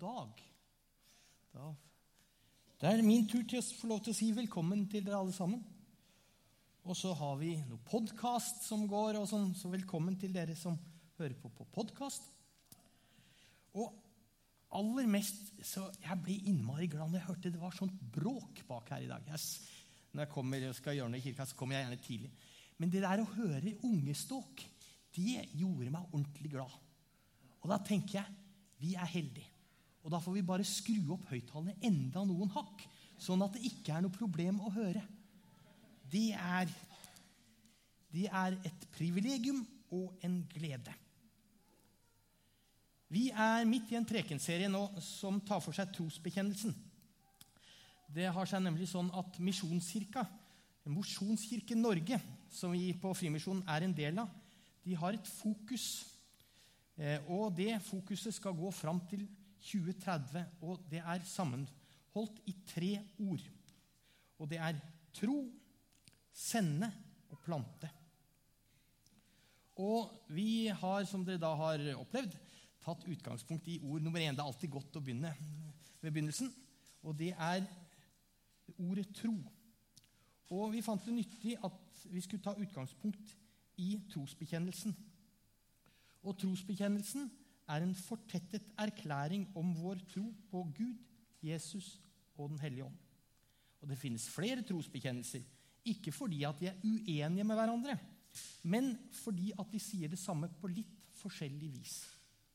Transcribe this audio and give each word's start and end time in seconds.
dag. 0.00 0.40
Da, 1.52 1.68
det 2.80 2.88
er 2.88 3.02
min 3.04 3.26
tur 3.28 3.42
til 3.44 3.60
å 3.60 3.66
få 3.80 3.90
lov 3.90 4.02
til 4.04 4.14
å 4.14 4.16
si 4.16 4.30
velkommen 4.36 4.86
til 4.88 5.04
dere 5.04 5.20
alle 5.20 5.34
sammen. 5.36 5.62
Og 6.88 6.96
så 6.96 7.12
har 7.16 7.36
vi 7.40 7.52
noe 7.68 7.82
podkast 7.84 8.64
som 8.64 8.86
går, 8.88 9.18
og 9.20 9.28
sånn, 9.28 9.50
så 9.54 9.68
velkommen 9.72 10.16
til 10.20 10.32
dere 10.32 10.56
som 10.56 10.78
hører 11.18 11.36
på 11.36 11.50
på 11.52 11.66
podkast. 11.74 12.30
Og 13.76 13.92
aller 14.74 15.06
mest 15.10 15.52
så 15.66 15.84
Jeg 16.00 16.22
ble 16.24 16.38
innmari 16.48 16.88
glad 16.88 17.10
når 17.10 17.20
jeg 17.20 17.28
hørte 17.28 17.52
det 17.52 17.60
var 17.60 17.76
sånt 17.76 18.00
bråk 18.14 18.64
bak 18.68 18.88
her 18.94 19.04
i 19.04 19.10
dag. 19.10 19.28
Jeg, 19.28 19.40
når 20.14 20.24
jeg 20.24 20.32
kommer 20.32 20.68
og 20.70 20.78
skal 20.78 20.96
gjøre 20.96 21.12
noe 21.12 21.20
i 21.20 21.26
kirka, 21.26 21.46
så 21.46 21.58
kommer 21.58 21.76
jeg 21.76 21.86
gjerne 21.86 22.04
tidlig. 22.06 22.32
Men 22.80 22.92
det 22.94 23.04
der 23.04 23.20
å 23.20 23.32
høre 23.34 23.76
ungeståk, 23.84 24.64
det 25.12 25.44
gjorde 25.52 25.92
meg 25.92 26.14
ordentlig 26.14 26.54
glad. 26.54 26.76
Og 27.60 27.68
da 27.68 27.76
tenker 27.84 28.22
jeg 28.22 28.38
vi 28.80 28.94
er 28.96 29.10
heldige. 29.12 29.49
Og 30.04 30.12
da 30.12 30.20
får 30.22 30.38
vi 30.38 30.46
bare 30.46 30.66
skru 30.66 31.12
opp 31.14 31.28
høyttalerne 31.32 31.76
enda 31.84 32.22
noen 32.24 32.52
hakk, 32.54 32.86
sånn 33.20 33.42
at 33.44 33.56
det 33.56 33.66
ikke 33.68 33.94
er 33.94 34.04
noe 34.04 34.14
problem 34.14 34.62
å 34.64 34.72
høre. 34.72 35.02
Det 36.10 36.30
er, 36.34 36.70
det 38.10 38.26
er 38.26 38.56
et 38.66 38.86
privilegium 38.94 39.60
og 39.94 40.16
en 40.24 40.40
glede. 40.50 40.94
Vi 43.10 43.26
er 43.34 43.66
midt 43.66 43.90
i 43.90 43.98
en 43.98 44.06
prekenserie 44.06 44.70
nå 44.70 44.84
som 45.02 45.40
tar 45.42 45.60
for 45.62 45.74
seg 45.74 45.90
trosbekjennelsen. 45.96 46.74
Det 48.10 48.28
har 48.30 48.46
seg 48.46 48.62
nemlig 48.62 48.86
sånn 48.90 49.10
at 49.18 49.38
Misjonskirka, 49.42 50.24
Mosjonskirken 50.90 51.82
Norge, 51.82 52.16
som 52.50 52.72
vi 52.74 52.94
på 52.98 53.12
Frimisjonen 53.14 53.66
er 53.70 53.86
en 53.86 53.94
del 53.94 54.22
av, 54.22 54.30
de 54.82 54.96
har 54.98 55.14
et 55.14 55.28
fokus. 55.28 56.06
Eh, 56.98 57.20
og 57.30 57.52
det 57.58 57.76
fokuset 57.86 58.34
skal 58.34 58.56
gå 58.56 58.70
fram 58.74 59.02
til 59.10 59.26
2030, 59.60 60.44
og 60.66 60.84
det 60.90 61.02
er 61.02 61.24
sammenholdt 61.28 62.42
i 62.50 62.54
tre 62.66 62.92
ord. 63.18 63.44
Og 64.40 64.50
det 64.50 64.58
er 64.58 64.78
tro, 65.14 65.42
sende 66.32 66.88
og 67.30 67.40
plante. 67.44 67.90
Og 69.80 70.10
vi 70.28 70.68
har, 70.68 71.04
som 71.08 71.24
dere 71.24 71.40
da 71.40 71.52
har 71.56 71.84
opplevd, 71.96 72.34
tatt 72.80 73.04
utgangspunkt 73.08 73.68
i 73.68 73.78
ord 73.84 74.02
nummer 74.04 74.20
én. 74.20 74.36
Det 74.36 74.42
er 74.42 74.48
alltid 74.48 74.72
godt 74.72 74.96
å 74.96 75.04
begynne 75.04 75.32
ved 76.00 76.10
begynnelsen. 76.10 76.50
Og 77.04 77.16
det 77.16 77.32
er 77.36 77.64
ordet 78.78 79.08
tro. 79.16 79.34
Og 80.50 80.72
vi 80.74 80.82
fant 80.84 81.04
det 81.06 81.14
nyttig 81.14 81.56
at 81.64 82.04
vi 82.10 82.22
skulle 82.24 82.42
ta 82.44 82.56
utgangspunkt 82.58 83.36
i 83.80 83.94
trosbekjennelsen. 84.12 84.96
Og 86.26 86.36
trosbekjennelsen 86.40 87.30
er 87.70 87.84
en 87.84 87.94
fortettet 87.96 88.66
erklæring 88.78 89.46
om 89.58 89.72
vår 89.78 90.02
tro 90.10 90.26
på 90.50 90.64
Gud, 90.76 90.98
Jesus 91.42 91.98
og 92.36 92.50
Den 92.50 92.60
hellige 92.60 92.84
ånd. 92.84 92.98
Og 93.80 93.88
det 93.88 93.98
finnes 93.98 94.28
flere 94.28 94.64
trosbekjennelser, 94.66 95.44
ikke 95.88 96.12
fordi 96.12 96.42
at 96.44 96.58
de 96.60 96.68
er 96.68 96.80
uenige 96.84 97.46
med 97.46 97.56
hverandre, 97.56 97.96
men 98.68 98.92
fordi 99.22 99.52
at 99.58 99.70
de 99.72 99.80
sier 99.80 100.12
det 100.12 100.20
samme 100.20 100.50
på 100.60 100.68
litt 100.70 100.98
forskjellig 101.20 101.70
vis. 101.72 101.96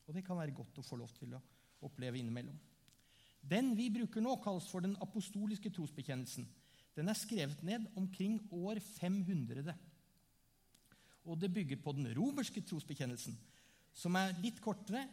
Og 0.06 0.14
det 0.14 0.24
kan 0.26 0.38
være 0.38 0.54
godt 0.56 0.80
å 0.80 0.86
få 0.86 1.00
lov 1.00 1.12
til 1.18 1.34
å 1.34 1.42
oppleve 1.86 2.20
innimellom. 2.20 2.58
Den 3.46 3.74
vi 3.78 3.90
bruker 3.94 4.24
nå, 4.24 4.38
kalles 4.42 4.68
for 4.70 4.86
den 4.86 4.96
apostoliske 5.02 5.70
trosbekjennelsen. 5.74 6.48
Den 6.96 7.12
er 7.12 7.18
skrevet 7.18 7.62
ned 7.66 7.86
omkring 8.00 8.40
år 8.56 8.80
500. 8.80 9.74
Og 11.26 11.38
det 11.42 11.52
bygger 11.54 11.82
på 11.82 11.94
den 11.98 12.10
romerske 12.18 12.62
trosbekjennelsen, 12.66 13.36
som 13.96 14.16
er 14.20 14.36
litt 14.44 14.60
kortere, 14.64 15.06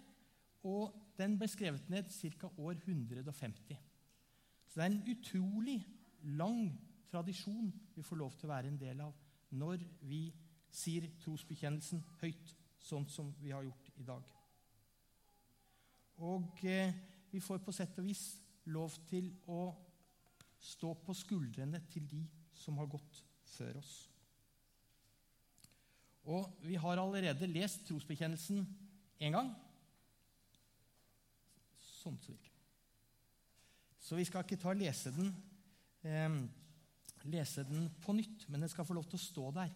og 0.67 0.95
den 1.19 1.37
ble 1.39 1.49
skrevet 1.51 1.89
ned 1.91 2.11
ca. 2.11 2.51
år 2.59 2.79
150. 2.85 3.79
Så 4.67 4.79
det 4.79 4.85
er 4.85 4.91
en 4.91 5.05
utrolig 5.13 5.79
lang 6.39 6.71
tradisjon 7.11 7.71
vi 7.95 8.03
får 8.03 8.19
lov 8.19 8.35
til 8.39 8.49
å 8.49 8.55
være 8.55 8.73
en 8.73 8.81
del 8.81 9.03
av 9.05 9.15
når 9.53 9.83
vi 10.09 10.25
sier 10.73 11.11
trosbekjennelsen 11.21 12.01
høyt, 12.23 12.55
sånn 12.81 13.05
som 13.11 13.29
vi 13.43 13.53
har 13.53 13.67
gjort 13.67 13.91
i 14.01 14.07
dag. 14.07 14.31
Og 16.25 16.65
eh, 16.65 16.95
vi 17.31 17.41
får 17.41 17.61
på 17.65 17.75
sett 17.75 17.99
og 18.01 18.09
vis 18.09 18.25
lov 18.73 18.97
til 19.11 19.29
å 19.51 19.67
stå 20.63 20.95
på 21.05 21.15
skuldrene 21.19 21.83
til 21.93 22.07
de 22.09 22.23
som 22.57 22.79
har 22.79 22.89
gått 22.91 23.23
før 23.57 23.81
oss. 23.83 24.12
Og 26.31 26.47
vi 26.63 26.79
har 26.79 27.01
allerede 27.01 27.49
lest 27.51 27.87
trosbekjennelsen 27.89 28.63
én 29.23 29.35
gang. 29.35 29.51
Sånn 31.83 32.19
som 32.23 32.35
virker. 32.35 32.51
Så 34.03 34.19
vi 34.19 34.27
skal 34.27 34.45
ikke 34.45 34.61
ta 34.61 34.75
lese 34.75 35.13
den, 35.15 35.31
eh, 36.03 36.39
lese 37.25 37.65
den 37.65 37.89
på 38.03 38.15
nytt, 38.15 38.49
men 38.49 38.61
den 38.61 38.69
skal 38.69 38.85
få 38.85 38.95
lov 38.95 39.07
til 39.07 39.19
å 39.19 39.23
stå 39.23 39.51
der 39.55 39.71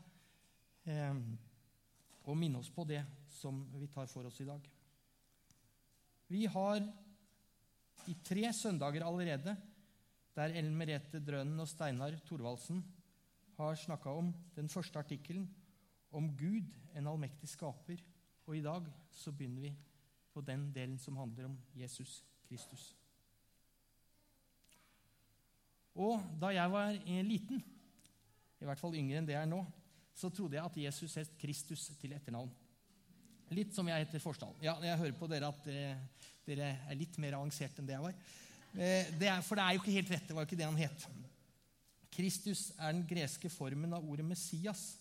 eh, 0.86 1.14
og 2.26 2.36
minne 2.36 2.58
oss 2.58 2.70
på 2.70 2.84
det 2.86 3.04
som 3.30 3.62
vi 3.78 3.86
tar 3.86 4.06
for 4.06 4.26
oss 4.26 4.40
i 4.40 4.48
dag. 4.48 4.60
Vi 6.28 6.46
har 6.46 6.82
i 8.06 8.14
tre 8.22 8.52
søndager 8.52 9.04
allerede, 9.06 9.56
der 10.34 10.52
Ellen 10.52 10.76
Merete 10.76 11.20
Drønen 11.24 11.60
og 11.62 11.68
Steinar 11.70 12.18
Thorvaldsen 12.26 12.82
har 13.56 13.78
snakka 13.78 14.10
om 14.10 14.34
den 14.54 14.68
første 14.68 14.98
artikkelen 14.98 15.46
om 16.10 16.28
Gud, 16.38 16.68
en 16.94 17.08
allmektig 17.10 17.48
skaper. 17.50 18.02
Og 18.46 18.56
i 18.56 18.62
dag 18.64 18.86
så 19.10 19.32
begynner 19.32 19.68
vi 19.68 19.72
på 20.32 20.42
den 20.44 20.68
delen 20.74 20.98
som 21.00 21.16
handler 21.16 21.48
om 21.48 21.56
Jesus 21.74 22.20
Kristus. 22.48 22.92
Og 25.96 26.20
da 26.40 26.52
jeg 26.52 26.72
var 26.72 26.92
liten, 27.24 27.62
i 28.60 28.68
hvert 28.68 28.80
fall 28.80 28.96
yngre 28.96 29.20
enn 29.20 29.28
det 29.28 29.34
jeg 29.36 29.46
er 29.46 29.50
nå, 29.50 29.62
så 30.16 30.30
trodde 30.32 30.56
jeg 30.56 30.64
at 30.64 30.78
Jesus 30.86 31.16
het 31.20 31.32
Kristus 31.40 31.88
til 32.00 32.14
etternavn. 32.16 32.52
Litt 33.56 33.74
som 33.76 33.88
jeg 33.88 34.04
heter 34.04 34.22
Forsdal. 34.22 34.56
Ja, 34.64 34.74
jeg 34.82 34.98
hører 34.98 35.16
på 35.16 35.28
dere 35.30 35.50
at 35.52 35.68
eh, 35.70 36.22
dere 36.46 36.72
er 36.88 36.98
litt 36.98 37.16
mer 37.22 37.36
avansert 37.38 37.78
enn 37.78 37.88
det 37.88 37.94
jeg 37.94 38.04
var. 38.04 38.16
Eh, 38.74 39.12
det 39.20 39.28
er, 39.30 39.42
for 39.44 39.58
det 39.58 39.64
er 39.64 39.76
jo 39.76 39.82
ikke 39.82 39.96
helt 39.96 40.12
rett. 40.14 40.28
Det 40.28 40.36
var 40.36 40.44
jo 40.44 40.50
ikke 40.50 40.58
det 40.60 40.68
han 40.68 40.80
het. 40.80 41.06
Kristus 42.16 42.70
er 42.76 42.94
den 42.94 43.04
greske 43.08 43.50
formen 43.52 43.92
av 43.96 44.04
ordet 44.04 44.26
Messias. 44.26 44.96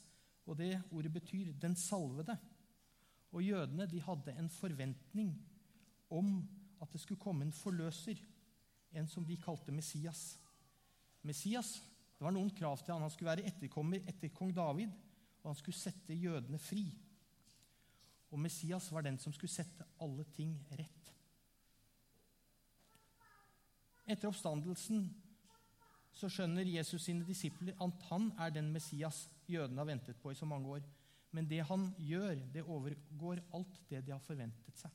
Og 0.46 0.58
det 0.58 0.84
ordet 0.92 1.14
betyr 1.14 1.54
'den 1.54 1.76
salvede'. 1.76 2.38
Og 3.32 3.44
jødene 3.44 3.86
de 3.86 4.02
hadde 4.02 4.32
en 4.40 4.50
forventning 4.50 5.48
om 6.10 6.50
at 6.82 6.94
det 6.94 7.02
skulle 7.02 7.22
komme 7.22 7.46
en 7.46 7.54
forløser, 7.54 8.16
en 8.92 9.08
som 9.08 9.26
de 9.26 9.38
kalte 9.38 9.72
Messias. 9.72 10.40
Messias, 11.22 11.84
Det 12.16 12.24
var 12.24 12.32
noen 12.32 12.50
krav 12.50 12.78
til 12.78 12.94
han. 12.94 13.02
Han 13.02 13.12
skulle 13.12 13.30
være 13.30 13.44
etterkommer 13.50 14.00
etter 14.08 14.32
kong 14.32 14.54
David, 14.56 14.90
og 15.44 15.50
han 15.50 15.56
skulle 15.56 15.76
sette 15.76 16.16
jødene 16.16 16.60
fri. 16.60 16.86
Og 18.32 18.40
Messias 18.40 18.88
var 18.92 19.02
den 19.02 19.20
som 19.20 19.34
skulle 19.34 19.52
sette 19.52 19.84
alle 20.00 20.24
ting 20.24 20.56
rett. 20.72 21.12
Etter 24.08 24.30
oppstandelsen 24.30 25.10
så 26.16 26.30
skjønner 26.32 26.68
Jesus 26.68 27.04
sine 27.04 27.26
disipler 27.28 27.76
at 27.84 28.06
han 28.10 28.30
er 28.40 28.54
den 28.56 28.72
Messias 28.72 29.26
jødene 29.52 29.82
har 29.82 29.90
ventet 29.90 30.20
på 30.22 30.32
i 30.32 30.38
så 30.38 30.48
mange 30.48 30.78
år. 30.78 30.86
Men 31.36 31.50
det 31.50 31.66
han 31.68 31.90
gjør, 32.00 32.38
det 32.54 32.64
overgår 32.64 33.42
alt 33.54 33.82
det 33.90 34.06
de 34.06 34.14
har 34.14 34.24
forventet 34.24 34.80
seg. 34.80 34.92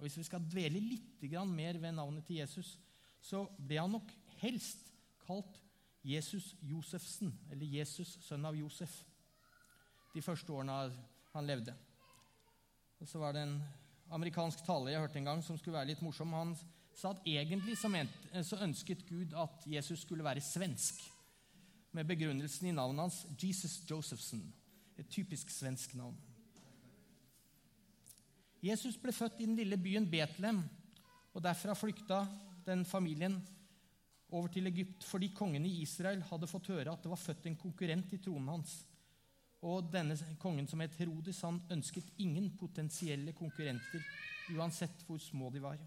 Og 0.00 0.06
Hvis 0.06 0.16
vi 0.16 0.24
skal 0.24 0.46
dvele 0.48 0.80
litt 0.80 1.22
mer 1.46 1.78
ved 1.78 1.92
navnet 1.92 2.24
til 2.24 2.36
Jesus, 2.40 2.78
så 3.20 3.44
ble 3.58 3.76
han 3.78 3.92
nok 3.92 4.10
helst 4.40 4.88
kalt 5.26 5.60
Jesus 6.02 6.56
Josefsen, 6.62 7.34
eller 7.50 7.66
Jesus, 7.66 8.16
sønn 8.24 8.44
av 8.48 8.56
Josef, 8.56 9.04
de 10.14 10.22
første 10.22 10.50
årene 10.52 10.90
han 11.34 11.46
levde. 11.46 11.74
Og 12.98 13.08
Så 13.08 13.18
var 13.18 13.32
det 13.32 13.42
en 13.42 13.60
amerikansk 14.10 14.64
taler 14.64 14.92
jeg 14.92 15.00
hørte 15.00 15.18
en 15.18 15.28
gang, 15.28 15.42
som 15.44 15.58
skulle 15.58 15.76
være 15.76 15.92
litt 15.92 16.02
morsom. 16.02 16.32
Han 16.32 16.56
sa 16.94 17.14
at 17.14 17.26
egentlig 17.26 17.76
så, 17.78 17.88
mente, 17.88 18.44
så 18.44 18.58
ønsket 18.64 19.06
Gud 19.08 19.34
at 19.36 19.66
Jesus 19.66 20.02
skulle 20.04 20.24
være 20.24 20.40
svensk, 20.44 21.00
med 21.92 22.06
begrunnelsen 22.06 22.68
i 22.70 22.72
navnet 22.74 23.02
hans 23.02 23.26
Jesus 23.42 23.80
Josephson. 23.90 24.42
Et 24.98 25.08
typisk 25.08 25.50
svensk 25.50 25.94
navn. 25.98 26.16
Jesus 28.62 28.98
ble 29.00 29.12
født 29.16 29.40
i 29.40 29.46
den 29.48 29.56
lille 29.56 29.78
byen 29.80 30.06
Betlehem, 30.10 30.60
og 31.34 31.42
derfra 31.42 31.74
flykta 31.74 32.20
den 32.66 32.84
familien 32.84 33.40
over 34.30 34.48
til 34.52 34.66
Egypt 34.70 35.04
fordi 35.04 35.32
kongen 35.34 35.66
i 35.66 35.80
Israel 35.82 36.22
hadde 36.28 36.48
fått 36.50 36.70
høre 36.70 36.92
at 36.92 37.02
det 37.02 37.10
var 37.10 37.18
født 37.18 37.48
en 37.48 37.58
konkurrent 37.58 38.12
i 38.14 38.20
tronen 38.22 38.52
hans. 38.52 38.74
Og 39.66 39.90
denne 39.92 40.16
kongen, 40.40 40.68
som 40.68 40.80
het 40.80 40.94
Herodes, 40.96 41.42
han 41.44 41.60
ønsket 41.72 42.14
ingen 42.24 42.52
potensielle 42.56 43.34
konkurrenter, 43.36 44.04
uansett 44.56 45.02
hvor 45.06 45.18
små 45.20 45.50
de 45.52 45.60
var. 45.62 45.80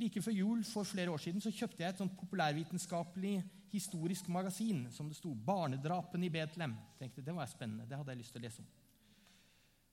Like 0.00 0.22
før 0.24 0.32
jul 0.32 0.62
for 0.64 0.88
flere 0.88 1.12
år 1.12 1.20
siden 1.20 1.42
så 1.44 1.52
kjøpte 1.52 1.82
jeg 1.82 1.92
et 1.92 2.00
sånt 2.00 2.14
populærvitenskapelig 2.16 3.42
historisk 3.72 4.28
magasin 4.28 4.86
som 4.92 5.08
det 5.08 5.16
sto 5.16 5.34
'Barnedrapene 5.34 6.26
i 6.26 6.32
Betlehem'. 6.32 6.76
Tenkte 6.98 7.24
Det 7.24 7.34
var 7.34 7.46
spennende. 7.46 7.88
Det 7.88 7.96
hadde 7.96 8.10
jeg 8.10 8.18
lyst 8.18 8.32
til 8.32 8.40
å 8.40 8.44
lese 8.44 8.62
om. 8.62 8.68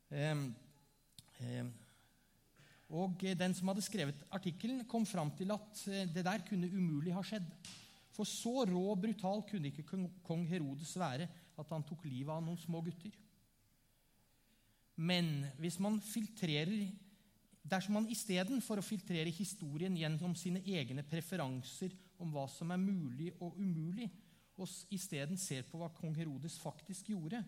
Um, 0.09 0.55
um, 1.39 1.73
og 2.89 3.21
den 3.21 3.53
som 3.53 3.67
hadde 3.67 3.85
skrevet 3.85 4.23
artikkelen, 4.33 4.85
kom 4.89 5.05
fram 5.05 5.29
til 5.37 5.51
at 5.53 5.83
eh, 5.87 6.07
det 6.09 6.25
der 6.25 6.41
kunne 6.47 6.71
umulig 6.73 7.13
ha 7.13 7.21
skjedd. 7.21 7.45
For 8.15 8.25
så 8.25 8.65
rå 8.65 8.81
og 8.91 9.01
brutal 9.03 9.43
kunne 9.45 9.69
ikke 9.69 9.85
kong 10.25 10.47
Herodes 10.49 10.95
være 10.97 11.27
at 11.59 11.69
han 11.69 11.85
tok 11.85 12.07
livet 12.09 12.33
av 12.33 12.41
noen 12.41 12.57
små 12.57 12.81
gutter. 12.81 13.13
Men 14.99 15.45
hvis 15.61 15.77
man 15.79 16.01
filtrerer 16.03 16.89
Dersom 17.61 17.97
man 17.99 18.07
istedenfor 18.09 18.79
å 18.79 18.85
filtrere 18.85 19.31
historien 19.35 19.95
gjennom 19.97 20.35
sine 20.37 20.61
egne 20.63 21.03
preferanser 21.07 21.93
om 22.19 22.31
hva 22.33 22.45
som 22.51 22.71
er 22.71 22.81
mulig 22.81 23.33
og 23.39 23.57
umulig, 23.59 24.09
og 24.59 24.67
isteden 24.91 25.39
ser 25.39 25.63
på 25.67 25.79
hva 25.79 25.87
kong 25.95 26.15
Herodes 26.17 26.57
faktisk 26.59 27.11
gjorde, 27.13 27.41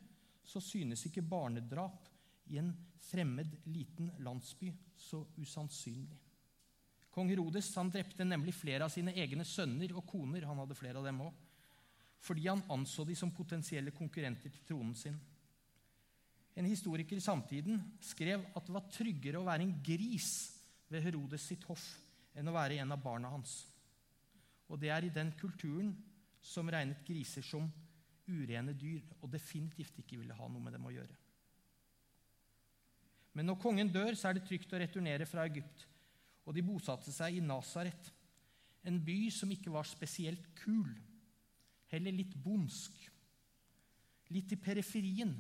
så 0.43 0.61
synes 0.63 1.05
ikke 1.07 1.23
barnedrap 1.23 2.07
i 2.51 2.59
en 2.59 2.71
fremmed, 3.01 3.53
liten 3.71 4.11
landsby 4.23 4.71
så 4.97 5.23
usannsynlig. 5.39 6.19
Kong 7.11 7.27
Herodes 7.27 7.67
han 7.75 7.91
drepte 7.91 8.23
nemlig 8.23 8.53
flere 8.55 8.87
av 8.87 8.93
sine 8.93 9.13
egne 9.19 9.43
sønner 9.47 9.91
og 9.97 10.05
koner. 10.07 10.45
han 10.47 10.59
hadde 10.63 10.77
flere 10.79 10.99
av 10.99 11.07
dem 11.07 11.19
også, 11.25 11.49
fordi 12.21 12.47
han 12.47 12.63
anså 12.69 13.03
de 13.03 13.15
som 13.17 13.33
potensielle 13.33 13.91
konkurrenter 13.91 14.49
til 14.49 14.63
tronen 14.67 14.95
sin. 14.95 15.17
En 16.59 16.67
historiker 16.67 17.15
i 17.15 17.23
samtiden 17.23 17.79
skrev 18.03 18.43
at 18.55 18.65
det 18.67 18.75
var 18.75 18.89
tryggere 18.91 19.39
å 19.39 19.47
være 19.47 19.65
en 19.65 19.75
gris 19.85 20.31
ved 20.91 21.05
Herodes 21.05 21.45
sitt 21.47 21.63
hoff 21.69 21.85
enn 22.35 22.47
å 22.47 22.55
være 22.55 22.79
en 22.83 22.91
av 22.91 23.03
barna 23.03 23.31
hans. 23.31 23.61
Og 24.71 24.79
det 24.79 24.91
er 24.91 25.07
i 25.07 25.13
den 25.13 25.31
kulturen 25.39 25.93
som 26.41 26.69
regnet 26.71 27.03
griser 27.07 27.45
som 27.45 27.69
urene 28.27 28.73
dyr 28.77 29.03
og 29.21 29.31
definitivt 29.31 29.99
ikke 30.01 30.19
ville 30.19 30.35
ha 30.35 30.47
noe 30.47 30.63
med 30.63 30.75
dem 30.75 30.87
å 30.87 30.93
gjøre. 30.93 31.17
Men 33.35 33.47
når 33.47 33.61
kongen 33.63 33.91
dør, 33.91 34.15
så 34.15 34.29
er 34.29 34.37
det 34.37 34.47
trygt 34.47 34.73
å 34.75 34.79
returnere 34.81 35.27
fra 35.27 35.45
Egypt 35.47 35.85
og 36.47 36.55
de 36.55 36.63
bosatte 36.65 37.13
seg 37.13 37.37
i 37.37 37.43
Nasaret, 37.43 38.09
en 38.87 38.97
by 39.05 39.29
som 39.31 39.51
ikke 39.53 39.71
var 39.71 39.85
spesielt 39.87 40.47
kul, 40.57 40.89
heller 41.91 42.15
litt 42.15 42.33
bondsk. 42.43 42.95
Litt 44.33 44.55
i 44.55 44.57
periferien, 44.59 45.35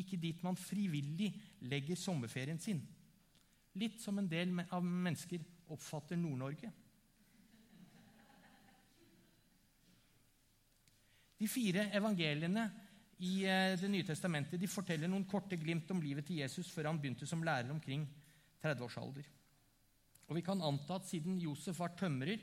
ikke 0.00 0.18
dit 0.20 0.42
man 0.44 0.56
frivillig 0.56 1.32
legger 1.68 1.98
sommerferien 1.98 2.60
sin. 2.60 2.80
Litt 3.78 4.00
som 4.00 4.18
en 4.20 4.28
del 4.28 4.52
av 4.68 4.84
mennesker 4.84 5.42
oppfatter 5.72 6.18
Nord-Norge. 6.20 6.70
De 11.42 11.48
fire 11.50 11.88
evangeliene 11.96 12.68
i 13.22 13.44
eh, 13.46 13.76
Det 13.78 13.88
nye 13.90 14.06
testamentet 14.06 14.60
de 14.60 14.70
forteller 14.70 15.10
noen 15.10 15.26
korte 15.30 15.56
glimt 15.58 15.90
om 15.94 16.00
livet 16.02 16.26
til 16.26 16.40
Jesus 16.42 16.70
før 16.74 16.90
han 16.90 16.98
begynte 16.98 17.26
som 17.28 17.42
lærer 17.46 17.70
omkring 17.70 18.04
30-årsalder. 18.62 19.28
Og 20.26 20.38
vi 20.38 20.42
kan 20.42 20.62
anta 20.64 20.96
at 20.98 21.06
siden 21.06 21.38
Josef 21.42 21.78
var 21.78 21.94
tømrer, 21.98 22.42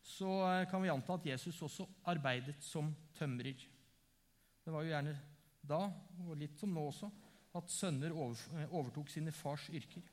så 0.00 0.30
eh, 0.48 0.64
kan 0.70 0.82
vi 0.84 0.92
anta 0.92 1.18
at 1.18 1.28
Jesus 1.32 1.60
også 1.66 1.86
arbeidet 2.12 2.56
som 2.64 2.92
tømrer. 3.18 3.66
Det 4.64 4.72
var 4.72 4.84
jo 4.84 4.92
gjerne 4.94 5.14
da, 5.68 5.86
og 6.24 6.36
litt 6.38 6.58
som 6.60 6.72
nå 6.74 6.84
også, 6.90 7.10
at 7.54 7.70
sønner 7.70 8.14
eh, 8.14 8.74
overtok 8.74 9.10
sine 9.12 9.32
fars 9.34 9.68
yrker. 9.70 10.06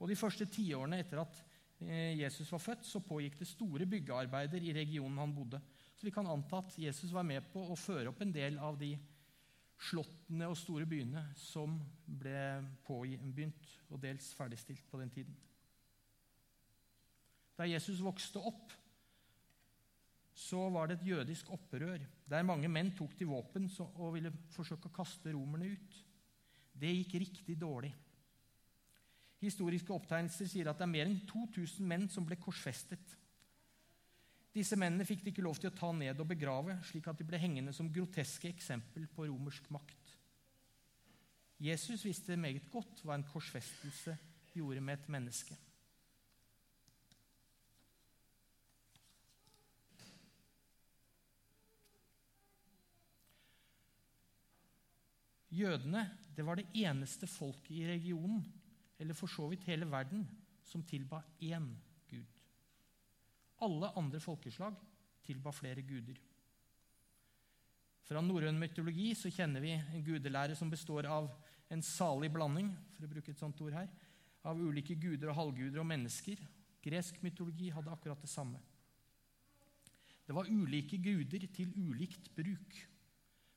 Og 0.00 0.10
De 0.10 0.16
første 0.18 0.46
tiårene 0.52 1.00
etter 1.00 1.20
at 1.22 1.42
eh, 1.80 2.16
Jesus 2.20 2.50
var 2.52 2.62
født, 2.62 2.86
så 2.88 3.02
pågikk 3.04 3.38
det 3.40 3.48
store 3.48 3.88
byggearbeider 3.88 4.64
i 4.64 4.74
regionen 4.76 5.20
han 5.22 5.34
bodde. 5.36 5.60
Så 5.96 6.08
vi 6.08 6.12
kan 6.12 6.28
anta 6.28 6.60
at 6.60 6.78
Jesus 6.80 7.12
var 7.12 7.24
med 7.24 7.44
på 7.52 7.62
å 7.72 7.78
føre 7.80 8.12
opp 8.12 8.20
en 8.24 8.34
del 8.34 8.58
av 8.60 8.76
de 8.80 8.94
slottene 9.76 10.48
og 10.48 10.56
store 10.56 10.86
byene 10.88 11.22
som 11.36 11.76
ble 12.06 12.62
påbegynt 12.86 13.72
og 13.90 14.00
dels 14.00 14.30
ferdigstilt 14.36 14.86
på 14.88 15.00
den 15.00 15.12
tiden. 15.12 15.36
Da 17.56 17.64
Jesus 17.68 18.02
vokste 18.04 18.40
opp, 18.40 18.72
så 20.36 20.66
var 20.68 20.90
det 20.90 20.98
et 20.98 21.06
jødisk 21.08 21.48
opprør 21.54 22.02
der 22.28 22.44
mange 22.44 22.68
menn 22.68 22.90
tok 22.96 23.14
til 23.16 23.30
våpen 23.30 23.70
og 23.86 24.16
ville 24.18 24.32
forsøke 24.52 24.90
å 24.90 24.96
kaste 24.98 25.32
romerne 25.32 25.70
ut. 25.72 26.00
Det 26.76 26.92
gikk 26.92 27.14
riktig 27.22 27.56
dårlig. 27.56 27.94
Historiske 29.40 29.94
opptegnelser 29.94 30.48
sier 30.50 30.68
at 30.68 30.76
det 30.76 30.84
er 30.84 30.92
mer 30.92 31.08
enn 31.08 31.22
2000 31.28 31.88
menn 31.88 32.04
som 32.12 32.26
ble 32.28 32.36
korsfestet. 32.40 33.16
Disse 34.56 34.76
mennene 34.80 35.04
fikk 35.08 35.24
de 35.24 35.32
ikke 35.32 35.44
lov 35.44 35.58
til 35.60 35.70
å 35.70 35.76
ta 35.76 35.90
ned 35.92 36.20
og 36.20 36.28
begrave, 36.28 36.78
slik 36.88 37.08
at 37.08 37.18
de 37.20 37.26
ble 37.28 37.40
hengende 37.40 37.72
som 37.76 37.90
groteske 37.92 38.48
eksempel 38.48 39.08
på 39.12 39.28
romersk 39.28 39.68
makt. 39.72 40.14
Jesus 41.60 42.04
visste 42.04 42.36
meget 42.40 42.68
godt 42.72 43.00
hva 43.04 43.16
en 43.16 43.24
korsfestelse 43.28 44.16
gjorde 44.56 44.84
med 44.84 44.98
et 44.98 45.10
menneske. 45.12 45.56
Jødene 55.56 56.04
det 56.36 56.44
var 56.44 56.58
det 56.60 56.68
eneste 56.76 57.26
folket 57.26 57.72
i 57.72 57.86
regionen, 57.88 58.42
eller 59.00 59.16
for 59.16 59.30
så 59.30 59.46
vidt 59.48 59.64
hele 59.70 59.88
verden, 59.88 60.26
som 60.66 60.82
tilba 60.82 61.22
én 61.40 61.68
gud. 62.10 62.26
alle 63.62 63.88
andre 63.96 64.20
folkeslag 64.20 64.74
tilba 65.24 65.50
flere 65.50 65.82
guder. 65.82 66.18
Fra 68.06 68.20
norrøn 68.20 68.58
mytologi 68.58 69.14
så 69.18 69.30
kjenner 69.32 69.60
vi 69.60 69.72
en 69.74 70.04
gudelære 70.04 70.54
som 70.54 70.70
består 70.70 71.08
av 71.10 71.30
en 71.72 71.82
salig 71.82 72.30
blanding 72.30 72.68
for 72.94 73.06
å 73.06 73.10
bruke 73.10 73.32
et 73.32 73.40
sånt 73.40 73.60
ord 73.64 73.74
her, 73.74 73.88
av 74.46 74.60
ulike 74.60 74.94
guder 74.94 75.32
og 75.32 75.38
halvguder 75.40 75.82
og 75.82 75.88
mennesker. 75.90 76.38
Gresk 76.84 77.18
mytologi 77.24 77.72
hadde 77.74 77.90
akkurat 77.90 78.20
det 78.22 78.30
samme. 78.30 78.60
Det 80.26 80.34
var 80.34 80.50
ulike 80.50 80.98
guder 81.02 81.48
til 81.54 81.72
ulikt 81.74 82.30
bruk. 82.34 82.78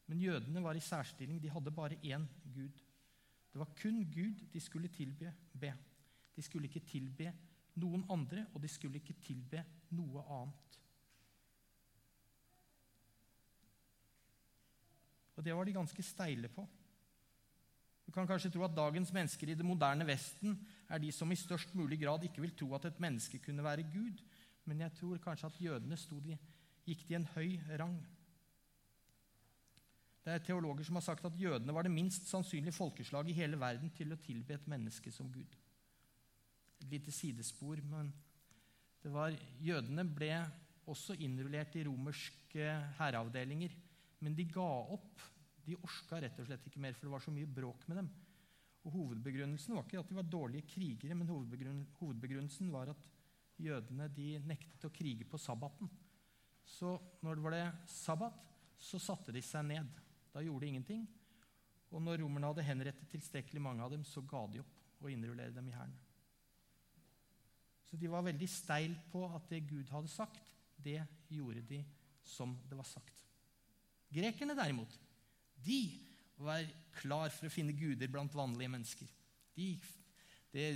Men 0.09 0.21
jødene 0.21 0.63
var 0.65 0.77
i 0.77 0.81
særstilling. 0.81 1.41
De 1.41 1.51
hadde 1.53 1.71
bare 1.71 1.99
én 2.01 2.25
gud. 2.53 2.81
Det 3.49 3.59
var 3.61 3.69
kun 3.81 4.01
Gud 4.09 4.41
de 4.53 4.59
skulle 4.59 4.89
tilbe. 4.93 5.33
De 6.35 6.41
skulle 6.41 6.69
ikke 6.69 6.85
tilbe 6.85 7.31
noen 7.79 8.03
andre, 8.11 8.45
og 8.53 8.61
de 8.61 8.67
skulle 8.67 8.99
ikke 8.99 9.17
tilbe 9.21 9.63
noe 9.95 10.23
annet. 10.25 10.77
Og 15.37 15.45
det 15.45 15.55
var 15.55 15.65
de 15.65 15.77
ganske 15.77 16.03
steile 16.03 16.49
på. 16.51 16.65
Du 18.05 18.11
kan 18.11 18.27
kanskje 18.27 18.49
tro 18.51 18.63
at 18.65 18.75
dagens 18.75 19.11
mennesker 19.13 19.51
i 19.51 19.55
det 19.55 19.65
moderne 19.65 20.07
Vesten 20.07 20.55
er 20.89 20.99
de 20.99 21.11
som 21.13 21.29
i 21.31 21.37
størst 21.37 21.75
mulig 21.77 21.99
grad 22.01 22.23
ikke 22.25 22.41
vil 22.41 22.55
tro 22.57 22.73
at 22.75 22.89
et 22.89 22.99
menneske 22.99 23.39
kunne 23.43 23.63
være 23.63 23.85
Gud, 23.93 24.23
men 24.65 24.81
jeg 24.81 24.95
tror 24.97 25.21
kanskje 25.21 25.47
at 25.47 25.61
jødene 25.61 25.97
de, 26.25 26.37
gikk 26.89 27.05
de 27.07 27.15
en 27.15 27.27
høy 27.35 27.59
rang. 27.79 27.99
Det 30.25 30.35
er 30.35 30.43
teologer 30.43 30.85
som 30.85 30.99
har 30.99 31.05
sagt 31.05 31.25
at 31.25 31.39
jødene 31.39 31.73
var 31.73 31.87
det 31.87 31.93
minst 31.93 32.27
sannsynlige 32.29 32.75
folkeslaget 32.75 33.31
i 33.31 33.39
hele 33.39 33.59
verden 33.59 33.91
til 33.95 34.11
å 34.13 34.19
tilbe 34.19 34.57
et 34.57 34.67
menneske 34.69 35.11
som 35.15 35.31
Gud 35.31 35.57
et 36.79 36.93
lite 36.93 37.13
sidespor. 37.13 37.81
Men 37.83 38.11
det 39.03 39.11
var, 39.13 39.35
jødene 39.61 40.05
ble 40.07 40.31
også 40.89 41.17
innrullert 41.21 41.75
i 41.77 41.85
romerske 41.87 42.71
hæravdelinger. 42.99 43.75
Men 44.23 44.35
de 44.35 44.47
ga 44.51 44.69
opp. 44.95 45.27
De 45.65 45.77
orka 45.77 46.17
rett 46.23 46.39
og 46.41 46.47
slett 46.47 46.65
ikke 46.65 46.81
mer, 46.81 46.95
for 46.97 47.05
det 47.05 47.13
var 47.13 47.23
så 47.23 47.33
mye 47.33 47.49
bråk 47.59 47.85
med 47.91 48.01
dem. 48.01 48.09
Og 48.87 48.95
Hovedbegrunnelsen 48.95 49.75
var 49.75 49.85
ikke 49.85 49.99
at 50.01 50.09
de 50.09 50.17
var 50.17 50.25
dårlige 50.25 50.65
krigere, 50.71 51.17
men 51.19 51.29
hovedbegrunnelsen 51.29 52.71
var 52.73 52.93
at 52.93 53.09
jødene 53.59 54.07
de 54.15 54.31
nektet 54.47 54.87
å 54.87 54.93
krige 54.95 55.27
på 55.29 55.37
sabbaten. 55.37 55.91
Så 56.65 56.95
når 57.21 57.37
det 57.37 57.45
ble 57.45 57.61
sabbat, 57.91 58.39
så 58.79 59.01
satte 59.03 59.35
de 59.35 59.43
seg 59.43 59.67
ned. 59.67 59.89
Da 60.33 60.43
gjorde 60.45 60.65
de 60.65 60.73
ingenting. 60.73 61.07
Og 61.89 62.03
når 62.03 62.21
romerne 62.21 62.51
hadde 62.51 62.67
henrettet 62.67 63.09
tilstrekkelig 63.09 63.61
mange 63.63 63.83
av 63.83 63.93
dem, 63.93 64.03
så 64.05 64.21
ga 64.21 64.43
de 64.51 64.61
opp 64.61 64.75
og 64.99 65.11
innrullerte 65.11 65.55
dem 65.55 65.69
i 65.71 65.75
hæren. 65.75 65.95
Så 67.89 67.97
de 67.97 68.09
var 68.11 68.25
veldig 68.27 68.49
steil 68.51 68.93
på 69.09 69.23
at 69.33 69.47
det 69.49 69.63
Gud 69.69 69.89
hadde 69.89 70.11
sagt, 70.11 70.51
det 70.77 71.01
gjorde 71.33 71.63
de 71.65 71.79
som 72.21 72.53
det 72.69 72.77
var 72.77 72.85
sagt. 72.85 73.23
Grekerne 74.13 74.55
derimot, 74.57 74.93
de 75.65 75.81
var 76.39 76.67
klar 76.95 77.33
for 77.33 77.49
å 77.49 77.53
finne 77.53 77.75
guder 77.77 78.11
blant 78.11 78.35
vanlige 78.37 78.71
mennesker. 78.71 79.09
De, 79.57 79.73
det, 80.53 80.67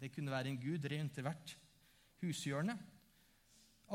det, 0.00 0.10
kunne 0.12 0.34
være 0.34 0.52
en 0.52 0.60
gud 0.60 0.84
rundt 0.92 1.22
hvert 1.22 1.54
hushjørne. 2.20 2.76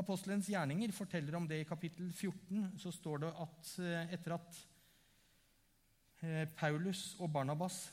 Apostelens 0.00 0.48
gjerninger 0.48 0.92
forteller 0.96 1.36
om 1.36 1.46
det 1.48 1.60
i 1.62 1.68
kapittel 1.68 2.08
14. 2.10 2.72
Så 2.80 2.92
står 2.96 3.26
det 3.26 3.32
at 3.44 3.72
eh, 3.84 4.14
etter 4.16 4.38
at 4.38 4.60
Paulus 6.56 7.16
og 7.18 7.32
Barnabas 7.34 7.88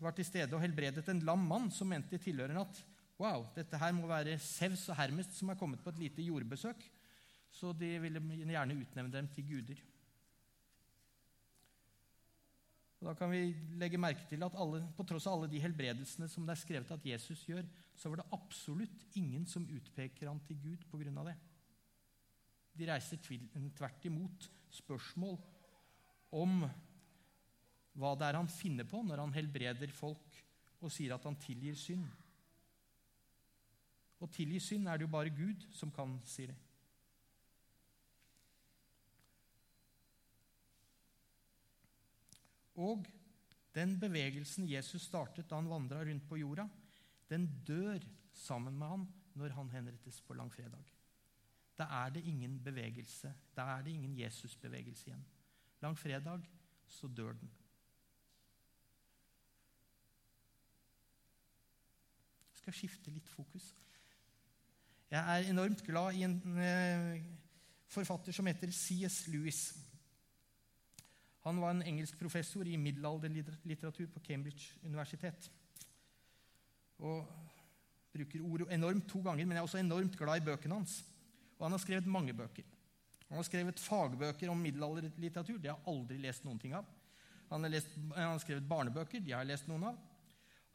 var 0.00 0.14
til 0.16 0.26
stede 0.26 0.56
og 0.56 0.62
helbredet 0.62 1.06
en 1.12 1.22
lam 1.22 1.42
mann, 1.46 1.68
som 1.70 1.90
mente 1.90 2.18
tilhørende 2.18 2.64
at 2.64 2.86
Wow, 3.20 3.44
dette 3.52 3.76
her 3.76 3.92
må 3.92 4.08
være 4.08 4.38
Sevs 4.40 4.86
og 4.88 4.96
Hermes 4.96 5.28
som 5.36 5.50
er 5.52 5.58
kommet 5.60 5.82
på 5.84 5.92
et 5.92 5.98
lite 6.00 6.24
jordbesøk. 6.24 6.80
Så 7.52 7.74
de 7.76 7.90
ville 8.00 8.22
gjerne 8.48 8.78
utnevne 8.80 9.12
dem 9.12 9.28
til 9.34 9.44
guder. 9.44 9.82
Og 13.00 13.08
da 13.10 13.14
kan 13.16 13.28
vi 13.32 13.42
legge 13.80 14.00
merke 14.00 14.24
til 14.28 14.44
at 14.44 14.56
alle, 14.56 14.82
På 14.96 15.04
tross 15.08 15.26
av 15.28 15.36
alle 15.36 15.50
de 15.52 15.60
helbredelsene 15.60 16.28
som 16.28 16.48
det 16.48 16.54
er 16.54 16.62
skrevet 16.62 16.96
at 16.96 17.06
Jesus 17.12 17.44
gjør, 17.48 17.68
så 17.96 18.08
var 18.08 18.20
det 18.20 18.28
absolutt 18.32 19.06
ingen 19.20 19.44
som 19.48 19.68
utpeker 19.68 20.28
han 20.28 20.40
til 20.48 20.56
Gud 20.64 20.84
pga. 20.88 21.24
det. 21.28 21.36
De 22.72 22.88
reiser 22.88 23.20
tvert 23.20 24.04
imot 24.08 24.48
spørsmål 24.72 25.36
om 26.32 26.64
hva 27.98 28.14
det 28.18 28.28
er 28.28 28.38
han 28.38 28.50
finner 28.50 28.86
på 28.88 29.02
når 29.02 29.24
han 29.24 29.34
helbreder 29.34 29.92
folk 29.94 30.40
og 30.80 30.92
sier 30.92 31.14
at 31.14 31.24
han 31.26 31.38
tilgir 31.40 31.76
synd. 31.76 32.06
Å 34.20 34.28
tilgi 34.28 34.60
synd 34.62 34.88
er 34.88 34.98
det 34.98 35.06
jo 35.06 35.12
bare 35.12 35.32
Gud 35.32 35.64
som 35.76 35.92
kan, 35.94 36.18
sier 36.28 36.52
det. 36.52 36.58
Og 42.80 43.08
den 43.76 43.96
bevegelsen 44.00 44.68
Jesus 44.68 45.04
startet 45.08 45.48
da 45.50 45.58
han 45.60 45.68
vandra 45.70 46.02
rundt 46.06 46.26
på 46.28 46.38
jorda, 46.40 46.66
den 47.30 47.46
dør 47.66 48.00
sammen 48.36 48.78
med 48.78 48.88
han 48.94 49.06
når 49.38 49.54
han 49.56 49.70
henrettes 49.72 50.20
på 50.24 50.36
langfredag. 50.38 50.88
Da 51.78 51.86
er 52.02 52.12
det 52.12 52.26
ingen 52.28 52.58
bevegelse. 52.60 53.32
Da 53.56 53.70
er 53.76 53.84
det 53.86 53.94
ingen 53.94 54.16
Jesus-bevegelse 54.18 55.08
igjen. 55.08 55.22
Langfredag 55.80 56.44
så 56.88 57.08
dør 57.08 57.38
den. 57.40 57.52
Skal 62.60 62.76
skifte 62.76 63.12
litt 63.12 63.28
fokus. 63.32 63.72
Jeg 65.10 65.20
er 65.20 65.50
enormt 65.50 65.82
glad 65.82 66.14
i 66.14 66.22
en 66.22 66.36
eh, 66.62 67.22
forfatter 67.90 68.34
som 68.36 68.46
heter 68.46 68.70
C.S. 68.70 69.24
Lewis. 69.32 69.62
Han 71.46 71.58
var 71.60 71.72
en 71.74 71.82
engelsk 71.82 72.18
professor 72.20 72.68
i 72.68 72.76
middelalderlitteratur 72.76 74.06
på 74.12 74.20
Cambridge 74.20 74.76
universitet. 74.84 75.50
Og 77.00 77.24
bruker 78.12 78.44
ordet 78.44 78.68
enormt 78.74 79.08
to 79.08 79.22
ganger, 79.24 79.46
men 79.46 79.56
jeg 79.56 79.62
er 79.62 79.68
også 79.68 79.80
enormt 79.80 80.18
glad 80.18 80.42
i 80.42 80.44
bøkene 80.44 80.78
hans. 80.78 81.00
Og 81.58 81.66
han 81.66 81.74
har 81.74 81.82
skrevet 81.82 82.06
mange 82.06 82.34
bøker. 82.36 82.66
Han 83.28 83.38
har 83.38 83.46
skrevet 83.46 83.80
fagbøker 83.80 84.50
om 84.50 84.58
middelalderlitteratur. 84.58 85.58
Det 85.58 85.70
har 85.70 85.78
jeg 85.78 85.94
aldri 85.94 86.18
lest 86.18 86.44
noen 86.44 86.58
ting 86.58 86.74
av. 86.74 86.86
Han 87.50 87.64
har, 87.64 87.72
lest, 87.72 87.94
han 88.14 88.32
har 88.32 88.38
skrevet 88.42 88.68
barnebøker. 88.68 89.22
De 89.22 89.32
har 89.32 89.44
jeg 89.44 89.52
lest 89.52 89.68
noen 89.70 89.88
av. 89.90 89.98